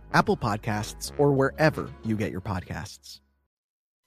Apple 0.13 0.37
Podcasts, 0.37 1.11
or 1.17 1.31
wherever 1.31 1.89
you 2.03 2.15
get 2.15 2.31
your 2.31 2.41
podcasts. 2.41 3.19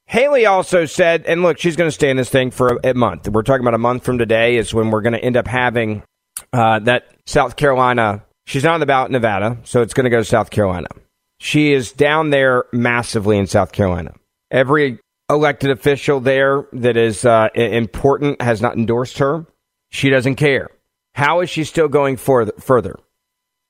Haley 0.06 0.46
also 0.46 0.84
said, 0.84 1.24
and 1.26 1.42
look, 1.42 1.58
she's 1.58 1.76
going 1.76 1.88
to 1.88 1.92
stay 1.92 2.10
in 2.10 2.16
this 2.16 2.28
thing 2.28 2.50
for 2.50 2.78
a, 2.84 2.90
a, 2.90 2.94
month. 2.94 3.28
We're 3.28 3.42
talking 3.42 3.62
about 3.62 3.74
a 3.74 3.78
month 3.78 4.04
from 4.04 4.18
today 4.18 4.56
is 4.56 4.74
when 4.74 4.90
we're 4.90 5.00
going 5.00 5.14
to 5.14 5.24
end 5.24 5.36
up 5.36 5.46
having 5.46 6.02
uh, 6.52 6.80
that 6.80 7.08
South 7.26 7.56
Carolina. 7.56 8.22
She's 8.46 8.64
not 8.64 8.74
on 8.74 8.80
the 8.80 8.86
ballot 8.86 9.08
in 9.08 9.12
Nevada, 9.12 9.58
so 9.64 9.80
it's 9.80 9.94
going 9.94 10.04
to 10.04 10.10
go 10.10 10.18
to 10.18 10.24
South 10.24 10.50
Carolina. 10.50 10.88
She 11.40 11.72
is 11.72 11.92
down 11.92 12.30
there 12.30 12.64
massively 12.72 13.38
in 13.38 13.46
South 13.46 13.72
Carolina. 13.72 14.14
Every 14.50 14.98
elected 15.30 15.70
official 15.70 16.20
there 16.20 16.66
that 16.72 16.96
is 16.96 17.24
uh, 17.24 17.48
important 17.54 18.42
has 18.42 18.60
not 18.60 18.76
endorsed 18.76 19.18
her. 19.18 19.46
She 19.90 20.10
doesn't 20.10 20.36
care. 20.36 20.70
How 21.14 21.40
is 21.40 21.50
she 21.50 21.64
still 21.64 21.88
going 21.88 22.16
for, 22.16 22.46
further? 22.58 22.98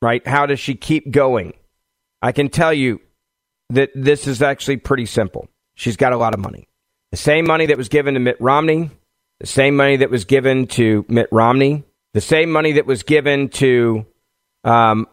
Right? 0.02 0.26
How 0.26 0.46
does 0.46 0.58
she 0.58 0.74
keep 0.74 1.10
going? 1.10 1.54
I 2.24 2.32
can 2.32 2.48
tell 2.48 2.72
you 2.72 3.02
that 3.68 3.90
this 3.94 4.26
is 4.26 4.40
actually 4.40 4.78
pretty 4.78 5.04
simple. 5.04 5.46
She's 5.74 5.98
got 5.98 6.14
a 6.14 6.16
lot 6.16 6.32
of 6.32 6.40
money. 6.40 6.68
The 7.10 7.18
same 7.18 7.46
money 7.46 7.66
that 7.66 7.76
was 7.76 7.90
given 7.90 8.14
to 8.14 8.20
Mitt 8.20 8.40
Romney, 8.40 8.90
the 9.40 9.46
same 9.46 9.76
money 9.76 9.98
that 9.98 10.08
was 10.08 10.24
given 10.24 10.66
to 10.68 11.04
Mitt 11.06 11.28
Romney, 11.30 11.84
the 12.14 12.22
same 12.22 12.50
money 12.50 12.72
that 12.72 12.86
was 12.86 13.02
given 13.02 13.50
to 13.50 14.06
um, 14.64 15.06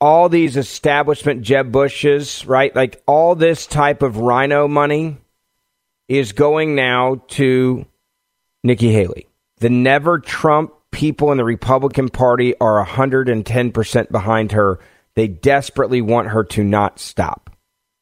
all 0.00 0.28
these 0.28 0.56
establishment 0.56 1.42
Jeb 1.42 1.70
Bushes, 1.70 2.44
right? 2.46 2.74
Like 2.74 3.00
all 3.06 3.36
this 3.36 3.68
type 3.68 4.02
of 4.02 4.16
rhino 4.16 4.66
money 4.66 5.18
is 6.08 6.32
going 6.32 6.74
now 6.74 7.22
to 7.28 7.86
Nikki 8.64 8.92
Haley. 8.92 9.28
The 9.58 9.70
never 9.70 10.18
Trump 10.18 10.72
people 10.90 11.30
in 11.30 11.38
the 11.38 11.44
Republican 11.44 12.08
Party 12.08 12.58
are 12.58 12.84
110% 12.84 14.10
behind 14.10 14.50
her. 14.50 14.80
They 15.16 15.26
desperately 15.26 16.00
want 16.00 16.28
her 16.28 16.44
to 16.44 16.62
not 16.62 17.00
stop. 17.00 17.50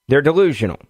They're 0.09 0.23
delusional. 0.23 0.81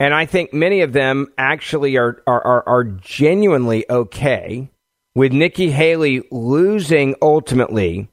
And 0.00 0.12
I 0.12 0.26
think 0.26 0.52
many 0.52 0.80
of 0.80 0.92
them 0.92 1.28
actually 1.38 1.96
are, 1.96 2.22
are, 2.26 2.44
are, 2.44 2.68
are 2.68 2.84
genuinely 2.84 3.86
okay 3.88 4.70
with 5.14 5.32
Nikki 5.32 5.70
Haley 5.70 6.22
losing 6.30 7.14
ultimately 7.22 8.08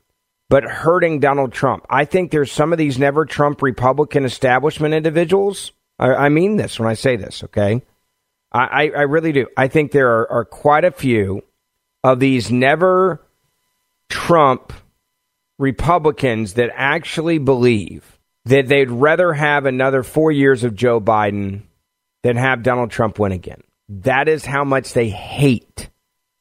but 0.50 0.64
hurting 0.66 1.20
Donald 1.20 1.52
Trump. 1.52 1.84
I 1.90 2.06
think 2.06 2.30
there's 2.30 2.52
some 2.52 2.72
of 2.72 2.78
these 2.78 3.00
never 3.00 3.26
Trump 3.26 3.64
Republican 3.64 4.24
establishment 4.24 4.94
individuals. 4.94 5.72
I, 5.98 6.14
I 6.14 6.30
mean 6.30 6.58
this 6.58 6.80
when 6.80 6.88
I 6.88 6.94
say 6.94 7.16
this, 7.16 7.44
okay? 7.46 7.82
I, 8.52 8.92
I, 8.96 9.02
really 9.02 9.32
do. 9.32 9.48
I 9.58 9.68
think 9.68 9.92
there 9.92 10.12
are, 10.12 10.32
are 10.32 10.46
quite 10.46 10.86
a 10.86 10.92
few 10.92 11.44
of 12.04 12.20
these 12.20 12.52
never 12.52 13.26
Trump 14.10 14.74
Republicans 15.60 16.54
that 16.56 16.72
actually 16.74 17.38
believe 17.38 18.20
that 18.46 18.68
they'd 18.68 18.92
rather 18.92 19.34
have 19.34 19.66
another 19.66 20.04
four 20.04 20.32
years 20.32 20.64
of 20.64 20.76
Joe 20.76 21.00
Biden 21.00 21.64
than 22.24 22.36
have 22.38 22.64
Donald 22.64 22.92
Trump 22.92 23.20
win 23.20 23.32
again. 23.32 23.62
That 23.90 24.28
is 24.28 24.46
how 24.46 24.64
much 24.64 24.94
they 24.94 25.10
hate 25.10 25.90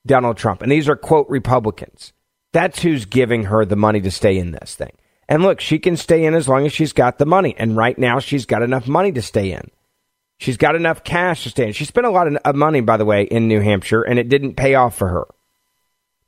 Donald 0.07 0.37
Trump. 0.37 0.62
And 0.62 0.72
these 0.72 0.88
are, 0.88 0.96
quote, 0.96 1.29
Republicans. 1.29 2.12
That's 2.53 2.83
who's 2.83 3.05
giving 3.05 3.44
her 3.44 3.64
the 3.64 3.77
money 3.77 4.01
to 4.01 4.11
stay 4.11 4.38
in 4.38 4.53
this 4.53 4.75
thing. 4.75 4.92
And 5.29 5.42
look, 5.42 5.61
she 5.61 5.79
can 5.79 5.96
stay 5.96 6.25
in 6.25 6.35
as 6.35 6.48
long 6.48 6.66
as 6.66 6.72
she's 6.72 6.92
got 6.92 7.18
the 7.18 7.27
money. 7.27 7.55
And 7.57 7.77
right 7.77 7.98
now, 7.98 8.18
she's 8.18 8.46
got 8.46 8.62
enough 8.62 8.87
money 8.87 9.12
to 9.12 9.22
stay 9.22 9.53
in. 9.53 9.70
She's 10.38 10.57
got 10.57 10.75
enough 10.75 11.05
cash 11.05 11.44
to 11.44 11.51
stay 11.51 11.68
in. 11.68 11.72
She 11.72 11.85
spent 11.85 12.07
a 12.07 12.11
lot 12.11 12.27
of 12.27 12.57
money, 12.57 12.81
by 12.81 12.96
the 12.96 13.05
way, 13.05 13.22
in 13.22 13.48
New 13.48 13.61
Hampshire, 13.61 14.03
and 14.03 14.18
it 14.18 14.29
didn't 14.29 14.57
pay 14.57 14.75
off 14.75 14.96
for 14.96 15.09
her. 15.09 15.27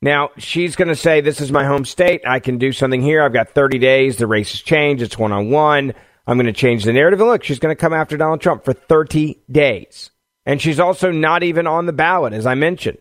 Now, 0.05 0.29
she's 0.37 0.75
going 0.75 0.89
to 0.89 0.95
say, 0.95 1.21
This 1.21 1.41
is 1.41 1.51
my 1.51 1.65
home 1.65 1.83
state. 1.83 2.21
I 2.27 2.39
can 2.39 2.59
do 2.59 2.71
something 2.71 3.01
here. 3.01 3.23
I've 3.23 3.33
got 3.33 3.49
30 3.49 3.79
days. 3.79 4.17
The 4.17 4.27
race 4.27 4.51
has 4.51 4.61
changed. 4.61 5.01
It's 5.01 5.17
one 5.17 5.31
on 5.31 5.49
one. 5.49 5.95
I'm 6.27 6.37
going 6.37 6.45
to 6.45 6.53
change 6.53 6.83
the 6.83 6.93
narrative. 6.93 7.19
And 7.19 7.27
look, 7.27 7.43
she's 7.43 7.57
going 7.57 7.75
to 7.75 7.79
come 7.79 7.91
after 7.91 8.15
Donald 8.15 8.39
Trump 8.39 8.65
for 8.65 8.73
30 8.73 9.39
days. 9.51 10.11
And 10.45 10.61
she's 10.61 10.79
also 10.79 11.09
not 11.09 11.41
even 11.41 11.65
on 11.65 11.87
the 11.87 11.91
ballot, 11.91 12.33
as 12.33 12.45
I 12.45 12.53
mentioned. 12.53 12.99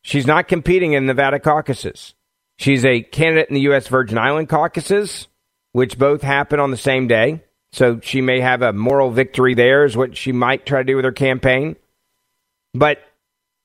She's 0.00 0.26
not 0.26 0.48
competing 0.48 0.94
in 0.94 1.04
Nevada 1.04 1.38
caucuses. 1.38 2.14
She's 2.56 2.86
a 2.86 3.02
candidate 3.02 3.50
in 3.50 3.54
the 3.54 3.60
U.S. 3.62 3.88
Virgin 3.88 4.16
Island 4.16 4.48
caucuses, 4.48 5.28
which 5.72 5.98
both 5.98 6.22
happen 6.22 6.58
on 6.58 6.70
the 6.70 6.78
same 6.78 7.06
day. 7.06 7.44
So 7.72 8.00
she 8.00 8.22
may 8.22 8.40
have 8.40 8.62
a 8.62 8.72
moral 8.72 9.10
victory 9.10 9.52
there, 9.52 9.84
is 9.84 9.94
what 9.94 10.16
she 10.16 10.32
might 10.32 10.64
try 10.64 10.78
to 10.78 10.84
do 10.84 10.96
with 10.96 11.04
her 11.04 11.12
campaign. 11.12 11.76
But 12.72 13.00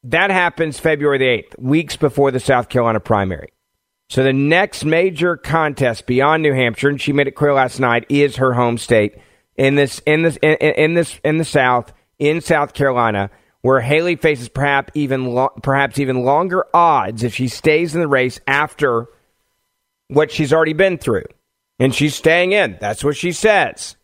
that 0.10 0.32
happens 0.32 0.80
February 0.80 1.18
the 1.18 1.26
8th, 1.26 1.60
weeks 1.60 1.96
before 1.96 2.32
the 2.32 2.40
South 2.40 2.70
Carolina 2.70 3.00
primary. 3.00 3.50
So 4.10 4.24
the 4.24 4.34
next 4.34 4.86
major 4.86 5.36
contest 5.36 6.06
beyond 6.06 6.44
New 6.44 6.54
Hampshire, 6.54 6.90
and 6.90 7.02
she 7.02 7.12
made 7.12 7.28
it 7.28 7.36
clear 7.36 7.54
last 7.54 7.80
night, 7.80 8.06
is 8.10 8.36
her 8.36 8.54
home 8.54 8.78
state 8.78 9.16
in 9.56 9.76
this 9.76 10.00
in 10.06 10.22
this 10.22 10.38
in, 10.38 10.54
in 10.56 10.94
this 10.94 11.20
in 11.24 11.38
the 11.38 11.46
South 11.46 11.92
in 12.20 12.42
South 12.42 12.74
Carolina 12.74 13.32
where 13.62 13.82
Haley 13.82 14.16
faces 14.16 14.48
perhaps 14.48 14.92
even 14.94 15.34
lo- 15.34 15.54
perhaps 15.64 15.98
even 15.98 16.24
longer 16.24 16.66
odds 16.72 17.24
if 17.24 17.34
she 17.34 17.48
stays 17.48 17.96
in 17.96 18.02
the 18.02 18.08
race 18.08 18.40
after 18.46 19.08
what 20.08 20.32
she's 20.32 20.54
already 20.54 20.74
been 20.74 21.00
through. 21.00 21.26
And 21.80 21.94
she's 21.94 22.14
staying 22.14 22.52
in. 22.52 22.78
That's 22.80 23.04
what 23.04 23.18
she 23.18 23.32
says. 23.32 23.96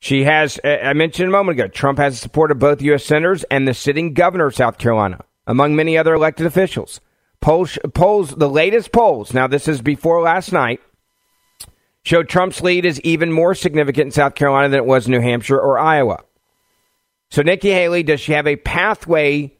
She 0.00 0.24
has, 0.24 0.58
I 0.64 0.94
mentioned 0.94 1.28
a 1.28 1.30
moment 1.30 1.60
ago, 1.60 1.68
Trump 1.68 1.98
has 1.98 2.14
the 2.14 2.20
support 2.20 2.50
of 2.50 2.58
both 2.58 2.80
U.S. 2.80 3.04
senators 3.04 3.44
and 3.44 3.68
the 3.68 3.74
sitting 3.74 4.14
governor 4.14 4.46
of 4.46 4.54
South 4.54 4.78
Carolina, 4.78 5.22
among 5.46 5.76
many 5.76 5.98
other 5.98 6.14
elected 6.14 6.46
officials. 6.46 7.02
Polls, 7.42 7.78
polls, 7.94 8.30
the 8.30 8.48
latest 8.48 8.92
polls, 8.92 9.34
now 9.34 9.46
this 9.46 9.68
is 9.68 9.82
before 9.82 10.22
last 10.22 10.52
night, 10.52 10.80
show 12.02 12.22
Trump's 12.22 12.62
lead 12.62 12.86
is 12.86 12.98
even 13.02 13.30
more 13.30 13.54
significant 13.54 14.06
in 14.06 14.10
South 14.10 14.34
Carolina 14.34 14.70
than 14.70 14.78
it 14.78 14.86
was 14.86 15.06
in 15.06 15.12
New 15.12 15.20
Hampshire 15.20 15.60
or 15.60 15.78
Iowa. 15.78 16.20
So, 17.30 17.42
Nikki 17.42 17.70
Haley, 17.70 18.02
does 18.02 18.20
she 18.20 18.32
have 18.32 18.46
a 18.46 18.56
pathway 18.56 19.56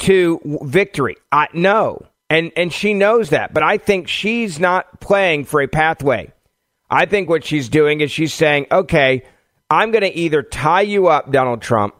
to 0.00 0.60
victory? 0.62 1.16
Uh, 1.32 1.46
no. 1.54 2.06
And, 2.30 2.52
and 2.56 2.72
she 2.72 2.94
knows 2.94 3.30
that. 3.30 3.52
But 3.52 3.62
I 3.62 3.78
think 3.78 4.08
she's 4.08 4.60
not 4.60 5.00
playing 5.00 5.44
for 5.44 5.60
a 5.60 5.66
pathway. 5.66 6.32
I 6.90 7.06
think 7.06 7.28
what 7.28 7.44
she's 7.44 7.68
doing 7.68 8.00
is 8.00 8.10
she's 8.10 8.32
saying, 8.32 8.66
okay, 8.70 9.24
I'm 9.72 9.90
going 9.90 10.02
to 10.02 10.14
either 10.14 10.42
tie 10.42 10.82
you 10.82 11.06
up, 11.06 11.32
Donald 11.32 11.62
Trump, 11.62 11.94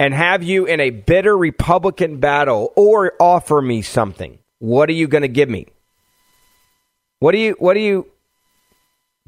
and 0.00 0.12
have 0.12 0.42
you 0.42 0.66
in 0.66 0.80
a 0.80 0.90
bitter 0.90 1.38
Republican 1.38 2.18
battle 2.18 2.72
or 2.74 3.12
offer 3.20 3.62
me 3.62 3.82
something. 3.82 4.40
What 4.58 4.88
are 4.88 4.94
you 4.94 5.06
going 5.06 5.22
to 5.22 5.28
give 5.28 5.48
me? 5.48 5.68
What 7.20 7.36
are 7.36 7.38
you 7.38 7.54
what 7.60 7.76
are 7.76 7.80
you 7.80 8.08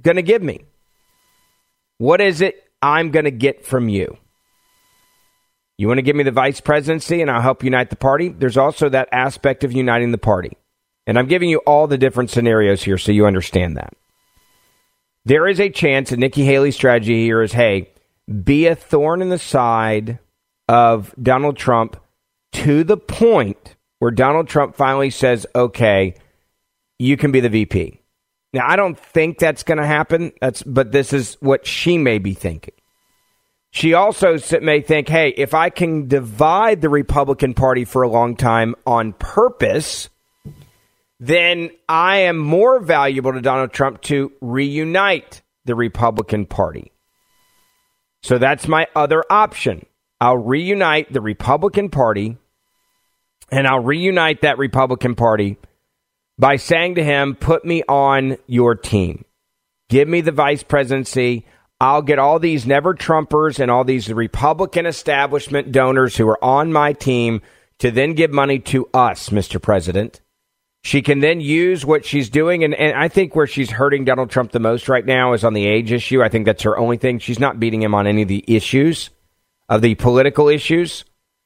going 0.02 0.16
to 0.16 0.22
give 0.22 0.42
me? 0.42 0.64
What 1.98 2.20
is 2.20 2.40
it 2.40 2.68
I'm 2.82 3.12
going 3.12 3.26
to 3.26 3.30
get 3.30 3.64
from 3.64 3.88
you? 3.88 4.16
You 5.78 5.86
want 5.86 5.98
to 5.98 6.02
give 6.02 6.16
me 6.16 6.24
the 6.24 6.32
vice 6.32 6.60
presidency 6.60 7.22
and 7.22 7.30
I'll 7.30 7.40
help 7.40 7.62
unite 7.62 7.90
the 7.90 7.96
party? 7.96 8.30
There's 8.30 8.56
also 8.56 8.88
that 8.88 9.08
aspect 9.12 9.62
of 9.62 9.70
uniting 9.70 10.10
the 10.10 10.18
party. 10.18 10.56
And 11.06 11.16
I'm 11.16 11.28
giving 11.28 11.48
you 11.48 11.58
all 11.58 11.86
the 11.86 11.98
different 11.98 12.30
scenarios 12.30 12.82
here 12.82 12.98
so 12.98 13.12
you 13.12 13.26
understand 13.26 13.76
that. 13.76 13.94
There 15.24 15.46
is 15.46 15.60
a 15.60 15.70
chance 15.70 16.10
that 16.10 16.18
Nikki 16.18 16.44
Haley's 16.44 16.74
strategy 16.74 17.24
here 17.24 17.42
is 17.42 17.52
hey, 17.52 17.90
be 18.44 18.66
a 18.66 18.74
thorn 18.74 19.22
in 19.22 19.28
the 19.28 19.38
side 19.38 20.18
of 20.68 21.14
Donald 21.20 21.56
Trump 21.56 22.00
to 22.52 22.84
the 22.84 22.96
point 22.96 23.76
where 23.98 24.10
Donald 24.10 24.48
Trump 24.48 24.76
finally 24.76 25.10
says, 25.10 25.46
okay, 25.54 26.14
you 26.98 27.16
can 27.16 27.32
be 27.32 27.40
the 27.40 27.48
VP. 27.48 28.00
Now, 28.52 28.66
I 28.66 28.76
don't 28.76 28.98
think 28.98 29.38
that's 29.38 29.62
going 29.62 29.78
to 29.78 29.86
happen. 29.86 30.32
That's, 30.40 30.62
but 30.62 30.90
this 30.90 31.12
is 31.12 31.36
what 31.40 31.66
she 31.66 31.98
may 31.98 32.18
be 32.18 32.34
thinking. 32.34 32.74
She 33.70 33.94
also 33.94 34.36
may 34.60 34.80
think, 34.80 35.08
hey, 35.08 35.28
if 35.36 35.54
I 35.54 35.70
can 35.70 36.08
divide 36.08 36.80
the 36.80 36.88
Republican 36.88 37.54
Party 37.54 37.84
for 37.84 38.02
a 38.02 38.08
long 38.08 38.34
time 38.34 38.74
on 38.84 39.12
purpose, 39.12 40.08
then 41.20 41.70
I 41.86 42.20
am 42.20 42.38
more 42.38 42.80
valuable 42.80 43.34
to 43.34 43.42
Donald 43.42 43.72
Trump 43.72 44.00
to 44.02 44.32
reunite 44.40 45.42
the 45.66 45.74
Republican 45.74 46.46
Party. 46.46 46.92
So 48.22 48.38
that's 48.38 48.66
my 48.66 48.86
other 48.96 49.22
option. 49.30 49.84
I'll 50.18 50.38
reunite 50.38 51.12
the 51.12 51.20
Republican 51.20 51.90
Party, 51.90 52.38
and 53.52 53.66
I'll 53.66 53.82
reunite 53.82 54.40
that 54.42 54.58
Republican 54.58 55.14
Party 55.14 55.58
by 56.38 56.56
saying 56.56 56.94
to 56.94 57.04
him, 57.04 57.34
put 57.34 57.66
me 57.66 57.82
on 57.86 58.38
your 58.46 58.74
team. 58.74 59.26
Give 59.90 60.08
me 60.08 60.22
the 60.22 60.32
vice 60.32 60.62
presidency. 60.62 61.44
I'll 61.80 62.02
get 62.02 62.18
all 62.18 62.38
these 62.38 62.66
never 62.66 62.94
Trumpers 62.94 63.58
and 63.58 63.70
all 63.70 63.84
these 63.84 64.10
Republican 64.10 64.86
establishment 64.86 65.70
donors 65.70 66.16
who 66.16 66.26
are 66.28 66.42
on 66.42 66.72
my 66.72 66.94
team 66.94 67.42
to 67.78 67.90
then 67.90 68.14
give 68.14 68.30
money 68.30 68.58
to 68.58 68.88
us, 68.94 69.28
Mr. 69.28 69.60
President. 69.60 70.20
She 70.82 71.02
can 71.02 71.20
then 71.20 71.40
use 71.40 71.84
what 71.84 72.06
she's 72.06 72.30
doing. 72.30 72.64
And, 72.64 72.74
and 72.74 72.96
I 72.96 73.08
think 73.08 73.36
where 73.36 73.46
she's 73.46 73.70
hurting 73.70 74.04
Donald 74.04 74.30
Trump 74.30 74.52
the 74.52 74.60
most 74.60 74.88
right 74.88 75.04
now 75.04 75.34
is 75.34 75.44
on 75.44 75.52
the 75.52 75.66
age 75.66 75.92
issue. 75.92 76.22
I 76.22 76.28
think 76.28 76.46
that's 76.46 76.62
her 76.62 76.78
only 76.78 76.96
thing. 76.96 77.18
She's 77.18 77.38
not 77.38 77.60
beating 77.60 77.82
him 77.82 77.94
on 77.94 78.06
any 78.06 78.22
of 78.22 78.28
the 78.28 78.44
issues, 78.46 79.10
of 79.68 79.82
the 79.82 79.94
political 79.96 80.48
issues. 80.48 81.04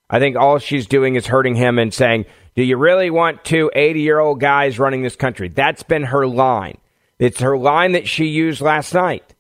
I 0.08 0.20
think 0.20 0.36
all 0.36 0.58
she's 0.58 0.86
doing 0.86 1.16
is 1.16 1.26
hurting 1.26 1.56
him 1.56 1.78
and 1.78 1.92
saying, 1.92 2.26
Do 2.54 2.62
you 2.62 2.76
really 2.76 3.10
want 3.10 3.44
two 3.44 3.70
80 3.74 4.00
year 4.00 4.20
old 4.20 4.40
guys 4.40 4.78
running 4.78 5.02
this 5.02 5.16
country? 5.16 5.48
That's 5.48 5.82
been 5.82 6.04
her 6.04 6.26
line. 6.26 6.78
It's 7.18 7.40
her 7.40 7.58
line 7.58 7.92
that 7.92 8.06
she 8.06 8.26
used 8.26 8.60
last 8.60 8.94
night. 8.94 9.34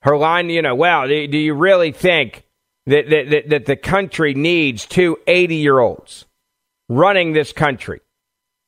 Her 0.00 0.16
line, 0.16 0.50
you 0.50 0.62
know, 0.62 0.74
well, 0.74 1.08
do, 1.08 1.26
do 1.26 1.38
you 1.38 1.54
really 1.54 1.90
think 1.90 2.44
that, 2.86 3.10
that, 3.10 3.30
that, 3.30 3.48
that 3.48 3.66
the 3.66 3.76
country 3.76 4.34
needs 4.34 4.86
two 4.86 5.18
80 5.26 5.56
year 5.56 5.80
olds 5.80 6.26
running 6.88 7.32
this 7.32 7.52
country? 7.52 8.00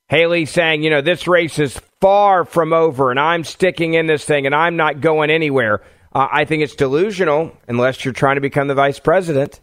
Haley 0.09 0.45
saying, 0.45 0.81
you 0.81 0.89
know, 0.89 1.01
this 1.01 1.27
race 1.27 1.59
is 1.59 1.79
far 2.01 2.43
from 2.43 2.73
over 2.73 3.11
and 3.11 3.19
I'm 3.19 3.43
sticking 3.43 3.93
in 3.93 4.07
this 4.07 4.25
thing 4.25 4.47
and 4.47 4.55
I'm 4.55 4.75
not 4.75 5.01
going 5.01 5.29
anywhere. 5.29 5.83
Uh, 6.11 6.27
I 6.31 6.45
think 6.45 6.63
it's 6.63 6.73
delusional 6.73 7.55
unless 7.67 8.03
you're 8.03 8.15
trying 8.15 8.35
to 8.35 8.41
become 8.41 8.67
the 8.67 8.73
vice 8.73 8.99
president. 8.99 9.59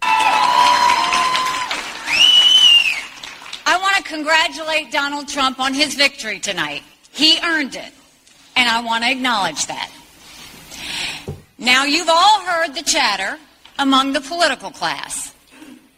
I 3.65 3.77
want 3.83 3.97
to 3.97 4.03
congratulate 4.05 4.93
Donald 4.93 5.27
Trump 5.27 5.59
on 5.59 5.75
his 5.75 5.97
victory 5.97 6.39
tonight. 6.39 6.85
He 7.11 7.41
earned 7.43 7.75
it, 7.75 7.93
and 8.55 8.69
I 8.69 8.83
want 8.83 9.03
to 9.03 9.11
acknowledge 9.11 9.67
that. 9.67 9.91
Now, 11.59 11.85
you've 11.85 12.09
all 12.09 12.41
heard 12.43 12.75
the 12.75 12.83
chatter 12.83 13.37
among 13.81 14.13
the 14.13 14.21
political 14.21 14.71
class. 14.71 15.35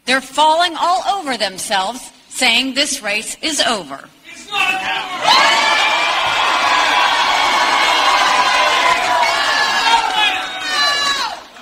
They're 0.06 0.22
falling 0.22 0.74
all 0.78 1.02
over 1.18 1.36
themselves 1.36 2.00
saying 2.30 2.72
this 2.72 3.02
race 3.02 3.36
is 3.42 3.60
over. 3.60 4.08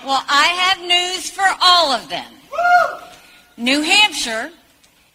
Well, 0.06 0.22
I 0.28 0.46
have 0.60 0.80
news 0.86 1.30
for 1.30 1.46
all 1.60 1.90
of 1.92 2.08
them. 2.08 2.32
New 3.56 3.82
Hampshire 3.82 4.50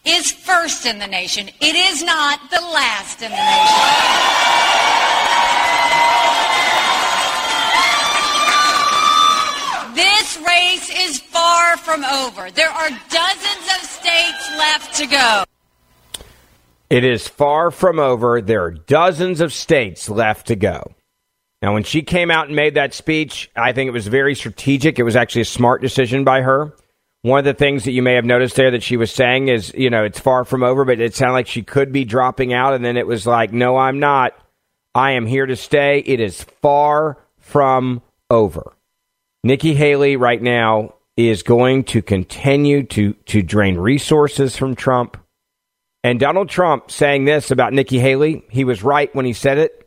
is 0.03 0.31
first 0.31 0.85
in 0.85 0.99
the 0.99 1.07
nation. 1.07 1.47
It 1.61 1.75
is 1.75 2.03
not 2.03 2.49
the 2.49 2.59
last 2.59 3.21
in 3.21 3.31
the 3.31 3.37
nation. 3.37 4.51
This 9.95 10.37
race 10.45 10.89
is 11.07 11.19
far 11.19 11.77
from 11.77 12.03
over. 12.03 12.51
There 12.51 12.69
are 12.69 12.89
dozens 12.89 13.67
of 13.77 13.83
states 13.87 14.51
left 14.57 14.95
to 14.95 15.07
go. 15.07 15.43
It 16.91 17.05
is 17.05 17.25
far 17.25 17.71
from 17.71 17.99
over. 17.99 18.41
There 18.41 18.65
are 18.65 18.71
dozens 18.71 19.39
of 19.39 19.53
states 19.53 20.09
left 20.09 20.47
to 20.47 20.57
go. 20.57 20.93
Now, 21.61 21.73
when 21.73 21.83
she 21.83 22.01
came 22.01 22.29
out 22.29 22.47
and 22.47 22.55
made 22.55 22.75
that 22.75 22.93
speech, 22.93 23.49
I 23.55 23.71
think 23.71 23.87
it 23.87 23.93
was 23.93 24.07
very 24.07 24.35
strategic. 24.35 24.99
It 24.99 25.03
was 25.03 25.15
actually 25.15 25.43
a 25.43 25.45
smart 25.45 25.81
decision 25.81 26.25
by 26.25 26.41
her. 26.41 26.75
One 27.21 27.39
of 27.39 27.45
the 27.45 27.53
things 27.53 27.85
that 27.85 27.93
you 27.93 28.01
may 28.01 28.15
have 28.15 28.25
noticed 28.25 28.57
there 28.57 28.71
that 28.71 28.83
she 28.83 28.97
was 28.97 29.09
saying 29.09 29.47
is, 29.47 29.73
you 29.73 29.89
know, 29.89 30.03
it's 30.03 30.19
far 30.19 30.43
from 30.43 30.63
over, 30.63 30.83
but 30.83 30.99
it 30.99 31.15
sounded 31.15 31.33
like 31.33 31.47
she 31.47 31.63
could 31.63 31.93
be 31.93 32.03
dropping 32.03 32.51
out. 32.51 32.73
And 32.73 32.83
then 32.83 32.97
it 32.97 33.07
was 33.07 33.25
like, 33.25 33.53
no, 33.53 33.77
I'm 33.77 33.99
not. 33.99 34.33
I 34.93 35.11
am 35.11 35.25
here 35.25 35.45
to 35.45 35.55
stay. 35.55 35.99
It 35.99 36.19
is 36.19 36.43
far 36.43 37.17
from 37.37 38.01
over. 38.29 38.73
Nikki 39.45 39.75
Haley 39.75 40.17
right 40.17 40.41
now 40.41 40.95
is 41.15 41.41
going 41.41 41.85
to 41.85 42.01
continue 42.01 42.83
to, 42.87 43.13
to 43.13 43.41
drain 43.41 43.77
resources 43.77 44.57
from 44.57 44.75
Trump. 44.75 45.15
And 46.03 46.19
Donald 46.19 46.49
Trump 46.49 46.89
saying 46.89 47.25
this 47.25 47.51
about 47.51 47.73
Nikki 47.73 47.99
Haley, 47.99 48.43
he 48.49 48.63
was 48.63 48.83
right 48.83 49.13
when 49.13 49.25
he 49.25 49.33
said 49.33 49.57
it. 49.57 49.77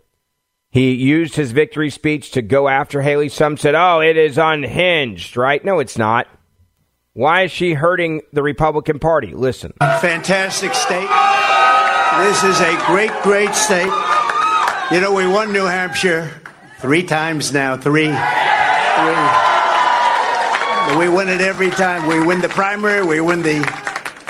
He 0.71 0.93
used 0.93 1.37
his 1.37 1.53
victory 1.53 1.91
speech 1.91 2.33
to 2.33 2.43
go 2.43 2.69
after 2.69 3.01
Haley. 3.01 3.29
Some 3.29 3.57
said, 3.57 3.75
oh, 3.75 4.01
it 4.01 4.17
is 4.17 4.39
unhinged, 4.39 5.37
right? 5.37 5.65
No, 5.65 5.79
it's 5.79 5.97
not. 5.99 6.27
Why 7.13 7.43
is 7.43 7.53
she 7.53 7.75
hurting 7.75 8.23
the 8.33 8.43
Republican 8.43 8.99
Party? 8.99 9.33
Listen. 9.35 9.73
Fantastic 9.81 10.75
state. 10.75 11.09
This 12.19 12.43
is 12.43 12.61
a 12.61 12.77
great, 12.87 13.13
great 13.23 13.55
state. 13.55 13.93
You 14.91 15.01
know, 15.01 15.15
we 15.15 15.27
won 15.27 15.53
New 15.53 15.65
Hampshire 15.65 16.31
three 16.81 17.05
times 17.05 17.53
now. 17.53 17.77
Three. 17.77 18.07
Three. 18.07 18.15
We 20.99 21.09
win 21.09 21.29
it 21.29 21.41
every 21.41 21.71
time. 21.71 22.07
We 22.07 22.25
win 22.25 22.41
the 22.41 22.49
primary, 22.49 23.05
we 23.05 23.21
win 23.21 23.43
the 23.43 23.63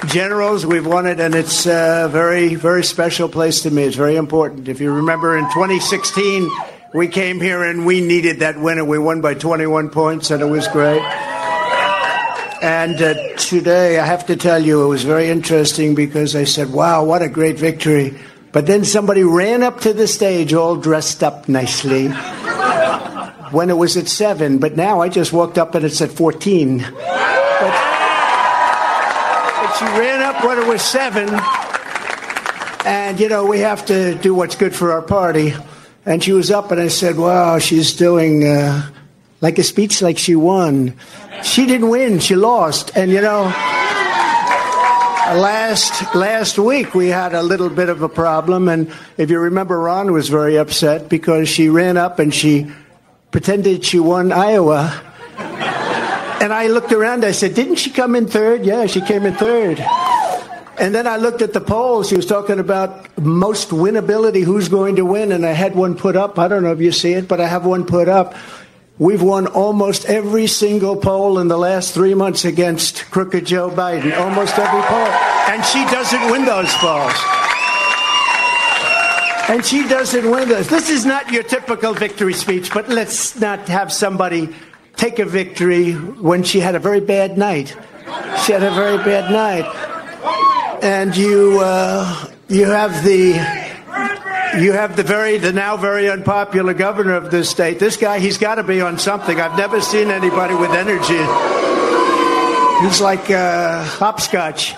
generals, 0.04 0.64
we've 0.64 0.86
won 0.86 1.06
it, 1.06 1.20
and 1.20 1.34
it's 1.34 1.66
a 1.66 2.08
very, 2.10 2.54
very 2.54 2.84
special 2.84 3.28
place 3.28 3.62
to 3.62 3.70
me. 3.70 3.84
It's 3.84 3.96
very 3.96 4.16
important. 4.16 4.68
If 4.68 4.80
you 4.80 4.92
remember 4.92 5.36
in 5.36 5.44
2016, 5.44 6.48
we 6.94 7.08
came 7.08 7.40
here 7.40 7.64
and 7.64 7.84
we 7.84 8.00
needed 8.00 8.40
that 8.40 8.58
win, 8.58 8.78
and 8.78 8.88
we 8.88 8.98
won 8.98 9.20
by 9.20 9.34
21 9.34 9.90
points, 9.90 10.30
and 10.30 10.42
it 10.42 10.46
was 10.46 10.68
great. 10.68 11.02
And 12.62 13.00
uh, 13.02 13.36
today, 13.36 13.98
I 13.98 14.06
have 14.06 14.26
to 14.26 14.36
tell 14.36 14.62
you, 14.62 14.82
it 14.84 14.88
was 14.88 15.04
very 15.04 15.28
interesting 15.28 15.94
because 15.94 16.34
I 16.34 16.44
said, 16.44 16.72
wow, 16.72 17.04
what 17.04 17.20
a 17.20 17.28
great 17.28 17.58
victory. 17.58 18.18
But 18.52 18.66
then 18.66 18.84
somebody 18.84 19.22
ran 19.22 19.62
up 19.62 19.80
to 19.80 19.92
the 19.92 20.06
stage 20.06 20.54
all 20.54 20.76
dressed 20.76 21.22
up 21.22 21.48
nicely 21.48 22.08
when 23.50 23.68
it 23.68 23.76
was 23.76 23.96
at 23.96 24.08
7. 24.08 24.58
But 24.58 24.76
now 24.76 25.00
I 25.00 25.08
just 25.08 25.32
walked 25.32 25.58
up 25.58 25.74
and 25.74 25.84
it's 25.84 26.00
at 26.00 26.10
14. 26.10 26.86
She 29.78 29.84
ran 29.84 30.22
up 30.22 30.44
when 30.44 30.58
it 30.58 30.66
was 30.66 30.82
7. 30.82 31.28
And, 32.84 33.18
you 33.18 33.28
know, 33.28 33.46
we 33.46 33.58
have 33.60 33.84
to 33.86 34.14
do 34.14 34.34
what's 34.34 34.56
good 34.56 34.74
for 34.74 34.92
our 34.92 35.02
party. 35.02 35.54
And 36.06 36.22
she 36.22 36.32
was 36.32 36.50
up 36.50 36.70
and 36.70 36.80
I 36.80 36.88
said, 36.88 37.16
wow, 37.16 37.58
she's 37.58 37.94
doing 37.94 38.46
uh, 38.46 38.90
like 39.40 39.58
a 39.58 39.64
speech 39.64 40.00
like 40.00 40.18
she 40.18 40.36
won. 40.36 40.94
She 41.42 41.66
didn't 41.66 41.88
win, 41.88 42.20
she 42.20 42.36
lost. 42.36 42.96
And, 42.96 43.10
you 43.10 43.20
know, 43.20 43.44
last 45.32 46.14
last 46.14 46.58
week 46.58 46.94
we 46.94 47.08
had 47.08 47.34
a 47.34 47.42
little 47.42 47.70
bit 47.70 47.88
of 47.88 48.02
a 48.02 48.08
problem 48.08 48.68
and 48.68 48.92
if 49.16 49.30
you 49.30 49.40
remember 49.40 49.80
Ron 49.80 50.12
was 50.12 50.28
very 50.28 50.58
upset 50.58 51.08
because 51.08 51.48
she 51.48 51.70
ran 51.70 51.96
up 51.96 52.18
and 52.18 52.32
she 52.32 52.70
pretended 53.30 53.84
she 53.84 53.98
won 53.98 54.30
Iowa. 54.30 55.13
And 56.40 56.52
I 56.52 56.66
looked 56.66 56.92
around, 56.92 57.24
I 57.24 57.32
said, 57.32 57.54
Didn't 57.54 57.76
she 57.76 57.90
come 57.90 58.14
in 58.14 58.26
third? 58.26 58.64
Yeah, 58.64 58.86
she 58.86 59.00
came 59.00 59.24
in 59.24 59.34
third. 59.34 59.80
And 60.76 60.94
then 60.94 61.06
I 61.06 61.16
looked 61.16 61.40
at 61.40 61.52
the 61.52 61.60
polls. 61.60 62.08
She 62.08 62.16
was 62.16 62.26
talking 62.26 62.58
about 62.58 63.16
most 63.16 63.70
winnability, 63.70 64.42
who's 64.42 64.68
going 64.68 64.96
to 64.96 65.04
win. 65.04 65.30
And 65.30 65.46
I 65.46 65.52
had 65.52 65.74
one 65.76 65.96
put 65.96 66.16
up. 66.16 66.38
I 66.38 66.48
don't 66.48 66.62
know 66.62 66.72
if 66.72 66.80
you 66.80 66.90
see 66.90 67.12
it, 67.12 67.28
but 67.28 67.40
I 67.40 67.46
have 67.46 67.64
one 67.64 67.86
put 67.86 68.08
up. 68.08 68.34
We've 68.98 69.22
won 69.22 69.46
almost 69.46 70.04
every 70.06 70.46
single 70.46 70.96
poll 70.96 71.38
in 71.38 71.48
the 71.48 71.58
last 71.58 71.94
three 71.94 72.14
months 72.14 72.44
against 72.44 73.10
crooked 73.10 73.44
Joe 73.44 73.70
Biden. 73.70 74.16
Almost 74.16 74.58
every 74.58 74.82
poll. 74.82 75.08
And 75.50 75.64
she 75.64 75.84
doesn't 75.86 76.30
win 76.30 76.44
those 76.44 76.72
polls. 76.74 77.14
And 79.48 79.64
she 79.64 79.86
doesn't 79.86 80.30
win 80.30 80.48
those. 80.48 80.68
This 80.68 80.90
is 80.90 81.04
not 81.04 81.30
your 81.30 81.42
typical 81.42 81.92
victory 81.92 82.34
speech, 82.34 82.72
but 82.72 82.88
let's 82.88 83.38
not 83.38 83.68
have 83.68 83.92
somebody 83.92 84.54
take 84.96 85.18
a 85.18 85.24
victory 85.24 85.92
when 85.92 86.42
she 86.42 86.60
had 86.60 86.74
a 86.74 86.78
very 86.78 87.00
bad 87.00 87.36
night. 87.38 87.76
She 88.44 88.52
had 88.52 88.62
a 88.62 88.70
very 88.70 88.98
bad 88.98 89.30
night. 89.30 89.64
And 90.82 91.16
you, 91.16 91.60
uh, 91.60 92.28
you 92.48 92.66
have 92.66 93.04
the 93.04 93.64
you 94.58 94.72
have 94.72 94.96
the 94.96 95.02
very 95.02 95.38
the 95.38 95.52
now 95.52 95.76
very 95.76 96.08
unpopular 96.08 96.74
governor 96.74 97.14
of 97.14 97.30
this 97.30 97.50
state. 97.50 97.78
This 97.78 97.96
guy, 97.96 98.18
he's 98.20 98.38
got 98.38 98.56
to 98.56 98.62
be 98.62 98.80
on 98.80 98.98
something. 98.98 99.40
I've 99.40 99.58
never 99.58 99.80
seen 99.80 100.10
anybody 100.10 100.54
with 100.54 100.70
energy. 100.70 101.18
He's 102.86 103.00
like 103.00 103.30
uh, 103.30 103.84
hopscotch. 103.84 104.74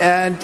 And 0.00 0.36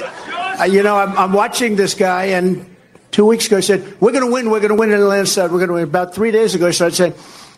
uh, 0.61 0.65
you 0.65 0.83
know, 0.83 0.97
I'm, 0.97 1.17
I'm 1.17 1.33
watching 1.33 1.77
this 1.77 1.95
guy, 1.95 2.27
and 2.27 2.67
two 3.11 3.27
weeks 3.27 3.47
ago, 3.47 3.57
I 3.57 3.61
said, 3.61 4.01
"We're 4.01 4.13
going 4.13 4.25
to 4.25 4.33
win. 4.33 4.51
We're 4.51 4.61
going 4.61 4.71
to 4.71 4.77
win 4.77 4.93
in 4.93 5.01
the. 5.01 5.07
We're 5.07 5.49
going 5.49 5.69
to 5.69 5.75
win." 5.75 5.85
About 5.85 6.15
three 6.15 6.31
days 6.31 6.55
ago, 6.55 6.69
I 6.69 6.71
started 6.71 6.97
saying, 6.97 7.15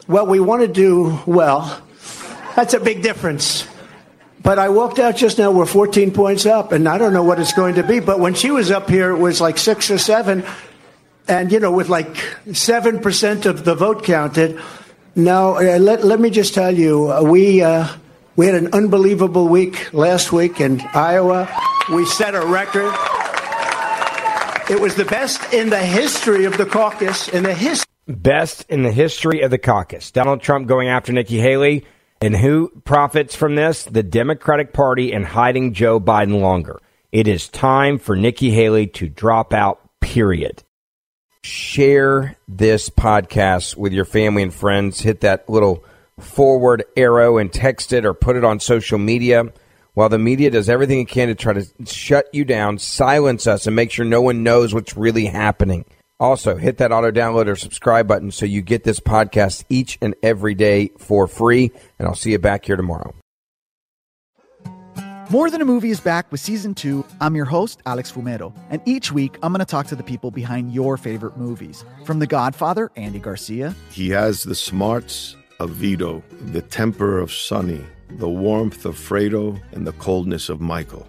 "Well, 0.06 0.26
we 0.26 0.40
want 0.40 0.62
to 0.62 0.68
do 0.68 1.18
well. 1.26 1.82
That's 2.56 2.74
a 2.74 2.80
big 2.80 3.02
difference." 3.02 3.66
But 4.42 4.58
I 4.58 4.68
walked 4.68 4.98
out 4.98 5.16
just 5.16 5.38
now. 5.38 5.50
We're 5.50 5.64
14 5.64 6.10
points 6.10 6.44
up, 6.44 6.72
and 6.72 6.86
I 6.86 6.98
don't 6.98 7.14
know 7.14 7.24
what 7.24 7.40
it's 7.40 7.54
going 7.54 7.76
to 7.76 7.82
be. 7.82 8.00
But 8.00 8.20
when 8.20 8.34
she 8.34 8.50
was 8.50 8.70
up 8.70 8.90
here, 8.90 9.10
it 9.10 9.18
was 9.18 9.40
like 9.40 9.56
six 9.56 9.90
or 9.90 9.96
seven 9.96 10.44
and 11.28 11.50
you 11.50 11.60
know 11.60 11.72
with 11.72 11.88
like 11.88 12.14
7% 12.46 13.46
of 13.46 13.64
the 13.64 13.74
vote 13.74 14.04
counted 14.04 14.60
now 15.16 15.56
uh, 15.56 15.78
let, 15.78 16.04
let 16.04 16.20
me 16.20 16.30
just 16.30 16.54
tell 16.54 16.74
you 16.74 17.12
uh, 17.12 17.22
we 17.22 17.62
uh, 17.62 17.88
we 18.36 18.46
had 18.46 18.54
an 18.54 18.72
unbelievable 18.72 19.48
week 19.48 19.92
last 19.92 20.32
week 20.32 20.60
in 20.60 20.80
iowa 20.92 21.48
we 21.92 22.04
set 22.04 22.34
a 22.34 22.40
record 22.40 22.92
it 24.70 24.80
was 24.80 24.94
the 24.94 25.04
best 25.04 25.52
in 25.52 25.70
the 25.70 25.78
history 25.78 26.44
of 26.44 26.56
the 26.56 26.66
caucus 26.66 27.28
in 27.28 27.42
the 27.42 27.54
history 27.54 27.93
Best 28.06 28.66
in 28.68 28.82
the 28.82 28.92
history 28.92 29.40
of 29.40 29.50
the 29.50 29.58
caucus. 29.58 30.10
Donald 30.10 30.42
Trump 30.42 30.66
going 30.66 30.88
after 30.88 31.12
Nikki 31.12 31.38
Haley. 31.38 31.86
And 32.20 32.36
who 32.36 32.70
profits 32.84 33.34
from 33.34 33.54
this? 33.54 33.84
The 33.84 34.02
Democratic 34.02 34.72
Party 34.72 35.12
and 35.12 35.24
hiding 35.24 35.72
Joe 35.72 36.00
Biden 36.00 36.40
longer. 36.40 36.80
It 37.12 37.28
is 37.28 37.48
time 37.48 37.98
for 37.98 38.16
Nikki 38.16 38.50
Haley 38.50 38.86
to 38.88 39.08
drop 39.08 39.54
out 39.54 39.80
period. 40.00 40.62
Share 41.42 42.36
this 42.46 42.90
podcast 42.90 43.76
with 43.76 43.92
your 43.92 44.04
family 44.04 44.42
and 44.42 44.52
friends. 44.52 45.00
Hit 45.00 45.20
that 45.20 45.48
little 45.48 45.84
forward 46.18 46.84
arrow 46.96 47.38
and 47.38 47.52
text 47.52 47.92
it 47.92 48.04
or 48.04 48.14
put 48.14 48.36
it 48.36 48.44
on 48.44 48.60
social 48.60 48.98
media. 48.98 49.52
While 49.94 50.08
the 50.08 50.18
media 50.18 50.50
does 50.50 50.68
everything 50.68 51.00
it 51.00 51.08
can 51.08 51.28
to 51.28 51.34
try 51.34 51.52
to 51.54 51.66
shut 51.86 52.26
you 52.32 52.44
down, 52.44 52.78
silence 52.78 53.46
us, 53.46 53.66
and 53.66 53.76
make 53.76 53.92
sure 53.92 54.04
no 54.04 54.20
one 54.20 54.42
knows 54.42 54.74
what's 54.74 54.96
really 54.96 55.26
happening. 55.26 55.84
Also, 56.20 56.56
hit 56.56 56.78
that 56.78 56.92
auto 56.92 57.10
download 57.10 57.48
or 57.48 57.56
subscribe 57.56 58.06
button 58.06 58.30
so 58.30 58.46
you 58.46 58.62
get 58.62 58.84
this 58.84 59.00
podcast 59.00 59.64
each 59.68 59.98
and 60.00 60.14
every 60.22 60.54
day 60.54 60.90
for 60.98 61.26
free. 61.26 61.72
And 61.98 62.06
I'll 62.06 62.14
see 62.14 62.30
you 62.32 62.38
back 62.38 62.64
here 62.66 62.76
tomorrow. 62.76 63.14
More 65.30 65.50
Than 65.50 65.62
a 65.62 65.64
Movie 65.64 65.90
is 65.90 66.00
back 66.00 66.30
with 66.30 66.40
season 66.40 66.74
two. 66.74 67.04
I'm 67.20 67.34
your 67.34 67.46
host, 67.46 67.80
Alex 67.86 68.12
Fumero, 68.12 68.54
and 68.68 68.82
each 68.84 69.10
week 69.10 69.38
I'm 69.42 69.52
going 69.52 69.60
to 69.60 69.64
talk 69.64 69.86
to 69.86 69.96
the 69.96 70.02
people 70.02 70.30
behind 70.30 70.72
your 70.72 70.96
favorite 70.98 71.38
movies. 71.38 71.82
From 72.04 72.18
The 72.18 72.26
Godfather, 72.26 72.90
Andy 72.94 73.18
Garcia, 73.18 73.74
He 73.90 74.10
has 74.10 74.42
the 74.42 74.54
smarts 74.54 75.34
of 75.60 75.70
Vito, 75.70 76.22
the 76.52 76.60
temper 76.60 77.18
of 77.18 77.32
Sonny, 77.32 77.82
the 78.10 78.28
warmth 78.28 78.84
of 78.84 78.96
Fredo, 78.96 79.58
and 79.72 79.86
the 79.86 79.92
coldness 79.92 80.50
of 80.50 80.60
Michael. 80.60 81.08